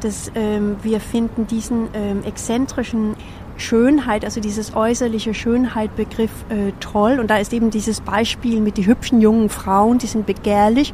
dass 0.00 0.30
ähm, 0.34 0.76
wir 0.82 1.00
finden 1.00 1.46
diesen 1.46 1.88
ähm, 1.94 2.22
exzentrischen 2.24 3.16
Schönheit, 3.56 4.24
also 4.24 4.40
dieses 4.40 4.74
äußerliche 4.74 5.34
Schönheitbegriff 5.34 6.30
äh, 6.48 6.72
toll. 6.80 7.18
Und 7.20 7.30
da 7.30 7.38
ist 7.38 7.52
eben 7.52 7.70
dieses 7.70 8.00
Beispiel 8.00 8.60
mit 8.60 8.76
die 8.76 8.86
hübschen 8.86 9.20
jungen 9.20 9.48
Frauen, 9.48 9.98
die 9.98 10.06
sind 10.06 10.26
begehrlich. 10.26 10.92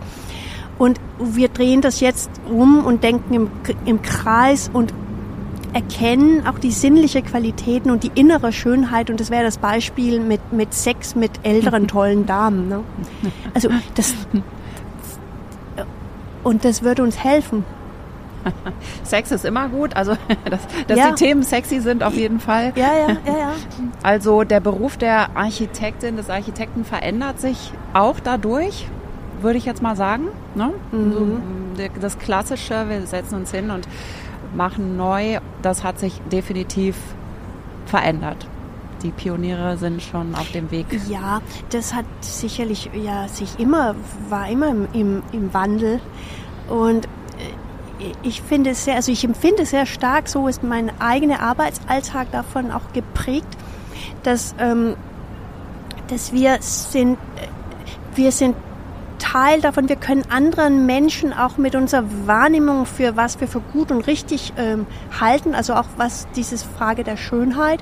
Und 0.78 1.00
wir 1.18 1.48
drehen 1.48 1.80
das 1.80 2.00
jetzt 2.00 2.30
um 2.50 2.84
und 2.84 3.02
denken 3.02 3.34
im, 3.34 3.50
im 3.86 4.02
Kreis 4.02 4.70
und 4.72 4.92
erkennen 5.76 6.46
auch 6.46 6.58
die 6.58 6.70
sinnliche 6.70 7.20
Qualitäten 7.20 7.90
und 7.90 8.02
die 8.02 8.10
innere 8.14 8.50
Schönheit. 8.50 9.10
Und 9.10 9.20
das 9.20 9.30
wäre 9.30 9.44
das 9.44 9.58
Beispiel 9.58 10.20
mit, 10.20 10.50
mit 10.50 10.72
Sex 10.72 11.14
mit 11.14 11.32
älteren 11.42 11.86
tollen 11.96 12.24
Damen. 12.24 12.68
Ne? 12.68 12.82
Also 13.52 13.68
das 13.94 14.14
und 16.42 16.64
das 16.64 16.82
würde 16.82 17.02
uns 17.02 17.22
helfen. 17.22 17.64
Sex 19.02 19.32
ist 19.32 19.44
immer 19.44 19.68
gut, 19.68 19.94
also 19.96 20.12
dass, 20.48 20.60
dass 20.86 20.98
ja. 20.98 21.10
die 21.10 21.16
Themen 21.16 21.42
sexy 21.42 21.80
sind 21.80 22.02
auf 22.02 22.14
jeden 22.14 22.40
Fall. 22.40 22.72
Ja, 22.76 22.92
ja, 22.94 23.16
ja, 23.26 23.38
ja. 23.38 23.52
Also 24.02 24.44
der 24.44 24.60
Beruf 24.60 24.96
der 24.96 25.36
Architektin, 25.36 26.16
des 26.16 26.30
Architekten 26.30 26.84
verändert 26.84 27.40
sich 27.40 27.72
auch 27.92 28.20
dadurch, 28.20 28.86
würde 29.42 29.58
ich 29.58 29.66
jetzt 29.66 29.82
mal 29.82 29.96
sagen. 29.96 30.28
Ne? 30.54 30.72
Mhm. 30.92 31.42
das 32.00 32.18
Klassische, 32.18 32.88
wir 32.88 33.06
setzen 33.06 33.34
uns 33.34 33.50
hin 33.50 33.70
und 33.70 33.86
machen 34.56 34.96
neu, 34.96 35.38
das 35.62 35.84
hat 35.84 35.98
sich 35.98 36.20
definitiv 36.32 36.96
verändert. 37.86 38.46
Die 39.02 39.10
Pioniere 39.10 39.76
sind 39.76 40.02
schon 40.02 40.34
auf 40.34 40.50
dem 40.52 40.70
Weg. 40.70 40.86
Ja, 41.08 41.40
das 41.70 41.94
hat 41.94 42.06
sicherlich 42.20 42.90
ja 42.94 43.28
sich 43.28 43.58
immer, 43.58 43.94
war 44.30 44.48
immer 44.48 44.68
im, 44.68 44.88
im, 44.92 45.22
im 45.32 45.54
Wandel. 45.54 46.00
Und 46.68 47.06
äh, 47.06 48.12
ich 48.22 48.42
finde 48.42 48.70
es 48.70 48.84
sehr, 48.84 48.96
also 48.96 49.12
ich 49.12 49.22
empfinde 49.22 49.66
sehr 49.66 49.86
stark, 49.86 50.28
so 50.28 50.48
ist 50.48 50.62
mein 50.62 50.90
eigener 51.00 51.40
Arbeitsalltag 51.40 52.30
davon 52.32 52.70
auch 52.70 52.92
geprägt, 52.92 53.46
dass, 54.22 54.54
ähm, 54.58 54.96
dass 56.08 56.32
wir 56.32 56.56
sind, 56.60 57.18
äh, 57.36 58.16
wir 58.16 58.32
sind 58.32 58.56
Teil 59.18 59.60
davon. 59.60 59.88
Wir 59.88 59.96
können 59.96 60.24
anderen 60.30 60.86
Menschen 60.86 61.32
auch 61.32 61.58
mit 61.58 61.74
unserer 61.74 62.04
Wahrnehmung 62.26 62.86
für 62.86 63.16
was 63.16 63.40
wir 63.40 63.48
für 63.48 63.60
gut 63.60 63.90
und 63.90 64.06
richtig 64.06 64.52
ähm, 64.56 64.86
halten, 65.20 65.54
also 65.54 65.74
auch 65.74 65.86
was 65.96 66.26
diese 66.36 66.56
Frage 66.58 67.04
der 67.04 67.16
Schönheit, 67.16 67.80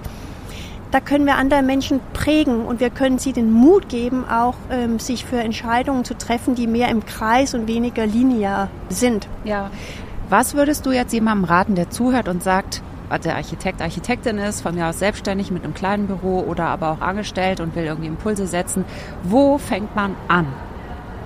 da 0.94 1.00
können 1.00 1.26
wir 1.26 1.34
andere 1.34 1.62
Menschen 1.62 1.98
prägen 2.12 2.64
und 2.64 2.78
wir 2.78 2.88
können 2.88 3.18
sie 3.18 3.32
den 3.32 3.50
Mut 3.50 3.88
geben, 3.88 4.24
auch 4.30 4.54
ähm, 4.70 5.00
sich 5.00 5.24
für 5.24 5.38
Entscheidungen 5.38 6.04
zu 6.04 6.16
treffen, 6.16 6.54
die 6.54 6.68
mehr 6.68 6.88
im 6.88 7.04
Kreis 7.04 7.52
und 7.54 7.66
weniger 7.66 8.06
linear 8.06 8.68
sind. 8.90 9.26
Ja. 9.42 9.72
Was 10.28 10.54
würdest 10.54 10.86
du 10.86 10.92
jetzt 10.92 11.12
jemandem 11.12 11.46
raten, 11.46 11.74
der 11.74 11.90
zuhört 11.90 12.28
und 12.28 12.44
sagt, 12.44 12.80
der 13.24 13.34
Architekt, 13.34 13.82
Architektin 13.82 14.38
ist, 14.38 14.60
von 14.60 14.76
mir 14.76 14.86
aus 14.86 15.00
selbstständig 15.00 15.50
mit 15.50 15.64
einem 15.64 15.74
kleinen 15.74 16.06
Büro 16.06 16.40
oder 16.40 16.66
aber 16.66 16.92
auch 16.92 17.00
angestellt 17.00 17.58
und 17.58 17.74
will 17.74 17.84
irgendwie 17.84 18.08
Impulse 18.08 18.46
setzen. 18.46 18.84
Wo 19.24 19.58
fängt 19.58 19.96
man 19.96 20.14
an? 20.28 20.46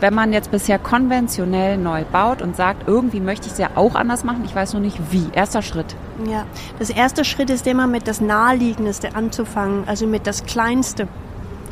Wenn 0.01 0.15
man 0.15 0.33
jetzt 0.33 0.51
bisher 0.51 0.79
konventionell 0.79 1.77
neu 1.77 2.05
baut 2.05 2.43
und 2.43 2.57
sagt, 2.57 2.87
irgendwie 2.87 3.21
möchte 3.21 3.47
ich 3.47 3.53
es 3.53 3.59
ja 3.59 3.71
auch 3.75 3.95
anders 3.95 4.25
machen, 4.25 4.43
ich 4.45 4.55
weiß 4.55 4.75
nur 4.75 4.83
nicht 4.83 4.99
wie. 5.11 5.27
Erster 5.33 5.63
Schritt. 5.63 5.97
Ja, 6.31 6.45
das 6.79 6.91
erste 6.91 7.25
Schritt 7.25 7.51
ist 7.51 7.67
immer 7.67 7.87
mit 7.87 8.07
das 8.07 8.21
Naheliegendste 8.21 9.15
anzufangen, 9.15 9.85
also 9.87 10.07
mit 10.07 10.27
das 10.27 10.45
Kleinste. 10.45 11.09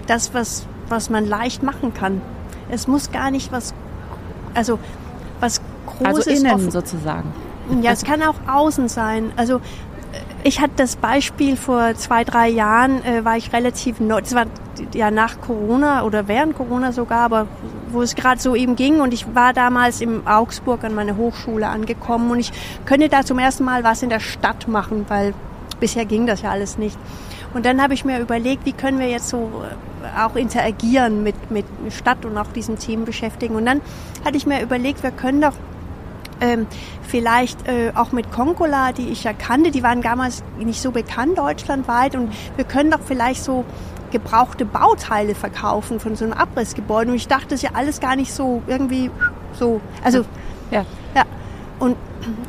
Das, 0.07 0.35
was, 0.35 0.67
was 0.89 1.11
man 1.11 1.27
leicht 1.27 1.62
machen 1.62 1.93
kann. 1.95 2.21
Es 2.71 2.87
muss 2.87 3.11
gar 3.11 3.31
nicht 3.31 3.53
was, 3.53 3.75
also 4.55 4.79
was 5.41 5.61
Großes. 5.87 6.27
Also 6.29 6.31
innen 6.31 6.55
offen. 6.55 6.71
sozusagen. 6.71 7.33
Ja, 7.83 7.93
es 7.93 8.05
kann 8.05 8.23
auch 8.23 8.37
außen 8.47 8.89
sein. 8.89 9.33
Also 9.37 9.61
ich 10.45 10.61
hatte 10.61 10.75
das 10.77 10.97
Beispiel 10.97 11.57
vor 11.57 11.95
zwei, 11.95 12.23
drei 12.25 12.49
Jahren, 12.49 13.05
äh, 13.05 13.25
war 13.25 13.37
ich 13.37 13.53
relativ 13.53 13.99
neu, 14.01 14.21
das 14.21 14.35
war 14.35 14.47
ja 14.95 15.11
nach 15.11 15.41
Corona 15.41 16.05
oder 16.05 16.29
während 16.29 16.57
Corona 16.57 16.92
sogar, 16.92 17.21
aber 17.21 17.46
wo 17.91 18.03
es 18.03 18.15
gerade 18.15 18.41
so 18.41 18.55
eben 18.55 18.77
ging 18.77 19.01
und 19.01 19.13
ich 19.13 19.35
war 19.35 19.53
damals 19.53 20.01
in 20.01 20.27
Augsburg 20.27 20.85
an 20.85 20.95
meiner 20.95 21.17
Hochschule 21.17 21.69
angekommen 21.69 22.31
und 22.31 22.41
ich 22.41 22.53
könnte 22.85 23.09
da 23.09 23.25
zum 23.25 23.39
ersten 23.39 23.65
Mal 23.65 23.85
was 23.85 24.03
in 24.03 24.09
der 24.09 24.21
Stadt 24.21 24.69
machen, 24.69 25.07
weil 25.09 25.35
bisher 25.81 26.05
ging 26.05 26.27
das 26.27 26.43
ja 26.43 26.51
alles 26.51 26.79
nicht. 26.79 26.99
Und 27.55 27.65
dann 27.65 27.81
habe 27.81 27.95
ich 27.95 28.05
mir 28.05 28.21
überlegt, 28.21 28.67
wie 28.67 28.73
können 28.73 28.99
wir 28.99 29.09
jetzt 29.09 29.29
so 29.29 29.51
äh, 29.63 30.21
auch 30.21 30.37
interagieren 30.37 31.23
mit, 31.23 31.51
mit 31.51 31.65
Stadt 31.91 32.25
und 32.25 32.37
auch 32.37 32.49
diesen 32.49 32.79
Themen 32.79 33.05
beschäftigen. 33.05 33.57
Und 33.57 33.65
dann 33.65 33.81
hatte 34.25 34.37
ich 34.37 34.47
mir 34.47 34.63
überlegt, 34.63 35.03
wir 35.03 35.11
können 35.11 35.41
doch 35.41 35.55
ähm, 36.41 36.67
vielleicht 37.03 37.67
äh, 37.67 37.93
auch 37.95 38.13
mit 38.13 38.31
Concola, 38.31 38.93
die 38.93 39.09
ich 39.09 39.25
ja 39.25 39.33
kannte, 39.33 39.71
die 39.71 39.83
waren 39.83 40.03
damals 40.03 40.43
nicht 40.59 40.83
so 40.83 40.91
bekannt 40.91 41.39
deutschlandweit 41.39 42.15
und 42.15 42.31
wir 42.57 42.65
können 42.65 42.91
doch 42.91 43.01
vielleicht 43.01 43.43
so 43.43 43.65
gebrauchte 44.19 44.64
Bauteile 44.64 45.35
verkaufen 45.35 46.00
von 46.00 46.17
so 46.17 46.25
einem 46.25 46.33
Abrissgebäude. 46.33 47.10
Und 47.10 47.17
ich 47.17 47.29
dachte, 47.29 47.48
das 47.48 47.56
ist 47.56 47.62
ja 47.62 47.71
alles 47.75 48.00
gar 48.00 48.17
nicht 48.17 48.33
so 48.33 48.62
irgendwie 48.67 49.10
so. 49.52 49.81
Also, 50.02 50.25
ja. 50.71 50.85
ja. 51.14 51.25
Und 51.79 51.96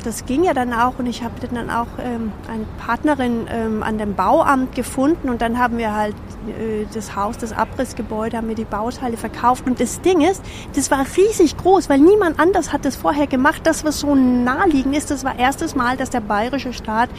das 0.04 0.24
ging 0.24 0.42
ja 0.42 0.54
dann 0.54 0.72
auch 0.72 0.98
und 0.98 1.06
ich 1.06 1.22
habe 1.22 1.34
dann 1.52 1.68
auch 1.68 1.86
ähm, 2.02 2.32
eine 2.50 2.64
Partnerin 2.78 3.46
ähm, 3.52 3.82
an 3.82 3.98
dem 3.98 4.14
Bauamt 4.14 4.74
gefunden 4.74 5.28
und 5.28 5.42
dann 5.42 5.58
haben 5.58 5.76
wir 5.76 5.94
halt 5.94 6.14
äh, 6.46 6.86
das 6.94 7.14
Haus, 7.14 7.36
das 7.36 7.52
Abrissgebäude, 7.52 8.38
haben 8.38 8.48
wir 8.48 8.54
die 8.54 8.64
Bauteile 8.64 9.18
verkauft 9.18 9.66
und 9.66 9.78
das 9.80 10.00
Ding 10.00 10.22
ist, 10.22 10.42
das 10.74 10.90
war 10.90 11.04
riesig 11.16 11.58
groß, 11.58 11.90
weil 11.90 11.98
niemand 11.98 12.40
anders 12.40 12.72
hat 12.72 12.86
das 12.86 12.96
vorher 12.96 13.26
gemacht. 13.26 13.60
Das, 13.64 13.84
was 13.84 14.00
so 14.00 14.14
naheliegend 14.14 14.96
ist, 14.96 15.10
das 15.10 15.24
war 15.24 15.38
erstes 15.38 15.74
Mal, 15.74 15.98
dass 15.98 16.08
der 16.08 16.20
bayerische 16.20 16.72
Staat 16.72 17.10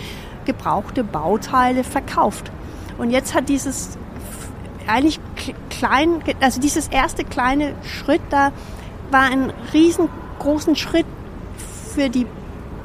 gebrauchte 0.45 1.03
Bauteile 1.03 1.83
verkauft. 1.83 2.51
Und 2.97 3.11
jetzt 3.11 3.35
hat 3.35 3.47
dieses 3.49 3.97
eigentlich 4.89 5.19
klein, 5.69 6.21
also 6.41 6.59
dieses 6.59 6.87
erste 6.87 7.23
kleine 7.23 7.73
Schritt 7.83 8.21
da 8.29 8.51
war 9.11 9.23
ein 9.23 9.51
riesengroßen 9.73 10.75
Schritt 10.75 11.05
für 11.93 12.09
die 12.09 12.25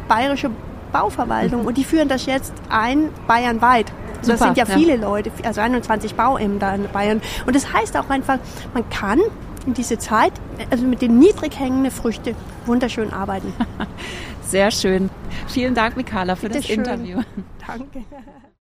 bayerische 0.09 0.51
Bauverwaltung 0.93 1.63
mhm. 1.63 1.67
und 1.67 1.79
die 1.79 1.85
führen 1.85 2.09
das 2.09 2.27
jetzt 2.27 2.53
ein 2.69 3.11
bayernweit. 3.27 3.93
Also 4.19 4.33
das 4.33 4.41
sind 4.41 4.57
ja, 4.57 4.65
ja 4.65 4.75
viele 4.75 4.97
Leute, 4.97 5.31
also 5.43 5.61
21 5.61 6.15
Bauämter 6.15 6.75
in 6.75 6.89
Bayern. 6.89 7.21
Und 7.47 7.55
das 7.55 7.73
heißt 7.73 7.97
auch 7.97 8.09
einfach, 8.09 8.39
man 8.73 8.89
kann 8.89 9.21
in 9.67 9.75
dieser 9.75 9.99
Zeit, 9.99 10.33
also 10.71 10.85
mit 10.85 11.03
den 11.03 11.19
niedrig 11.19 11.59
hängenden 11.59 11.91
Früchten, 11.91 12.35
wunderschön 12.65 13.13
arbeiten. 13.13 13.53
Sehr 14.43 14.71
schön. 14.71 15.11
Vielen 15.49 15.75
Dank, 15.75 15.97
Mikala, 15.97 16.37
für 16.37 16.49
Bitte 16.49 16.61
das 16.61 16.67
schön. 16.67 16.79
Interview. 16.79 17.21
Danke. 17.67 18.05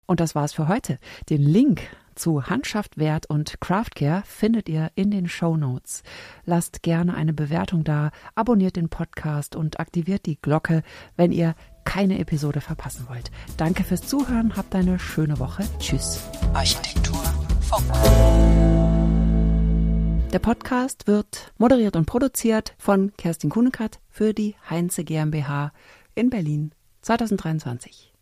Und 0.06 0.20
das 0.20 0.36
war's 0.36 0.54
für 0.54 0.68
heute. 0.68 1.00
Den 1.30 1.42
Link 1.42 1.82
zu 2.16 2.48
Handschaft 2.48 2.98
Wert 2.98 3.26
und 3.28 3.60
Craftcare 3.60 4.24
findet 4.26 4.70
ihr 4.70 4.92
in 4.96 5.12
den 5.12 5.28
Show 5.28 5.58
Notes. 5.58 6.04
Lasst 6.46 6.84
gerne 6.84 7.14
eine 7.16 7.34
Bewertung 7.34 7.84
da, 7.84 8.12
abonniert 8.36 8.76
den 8.76 8.90
Podcast 8.90 9.56
und 9.56 9.80
aktiviert 9.80 10.26
die 10.26 10.40
Glocke, 10.42 10.84
wenn 11.16 11.32
ihr 11.32 11.56
keine 11.86 12.20
Episode 12.20 12.62
verpassen 12.62 13.08
wollt. 13.10 13.32
Danke 13.58 13.84
fürs 13.84 14.02
Zuhören, 14.02 14.56
habt 14.56 14.74
eine 14.76 15.00
schöne 15.00 15.40
Woche. 15.40 15.64
Tschüss. 15.80 16.22
Architektur 16.54 17.22
Funk. 17.62 17.92
Der 20.32 20.40
Podcast 20.40 21.06
wird 21.06 21.54
moderiert 21.58 21.96
und 21.96 22.06
produziert 22.06 22.74
von 22.80 23.14
Kerstin 23.18 23.52
Kunekat 23.52 24.00
für 24.10 24.34
die 24.34 24.56
Heinze 24.70 25.04
GmbH 25.04 25.72
in 26.16 26.30
Berlin 26.32 26.72
2023. 27.02 28.13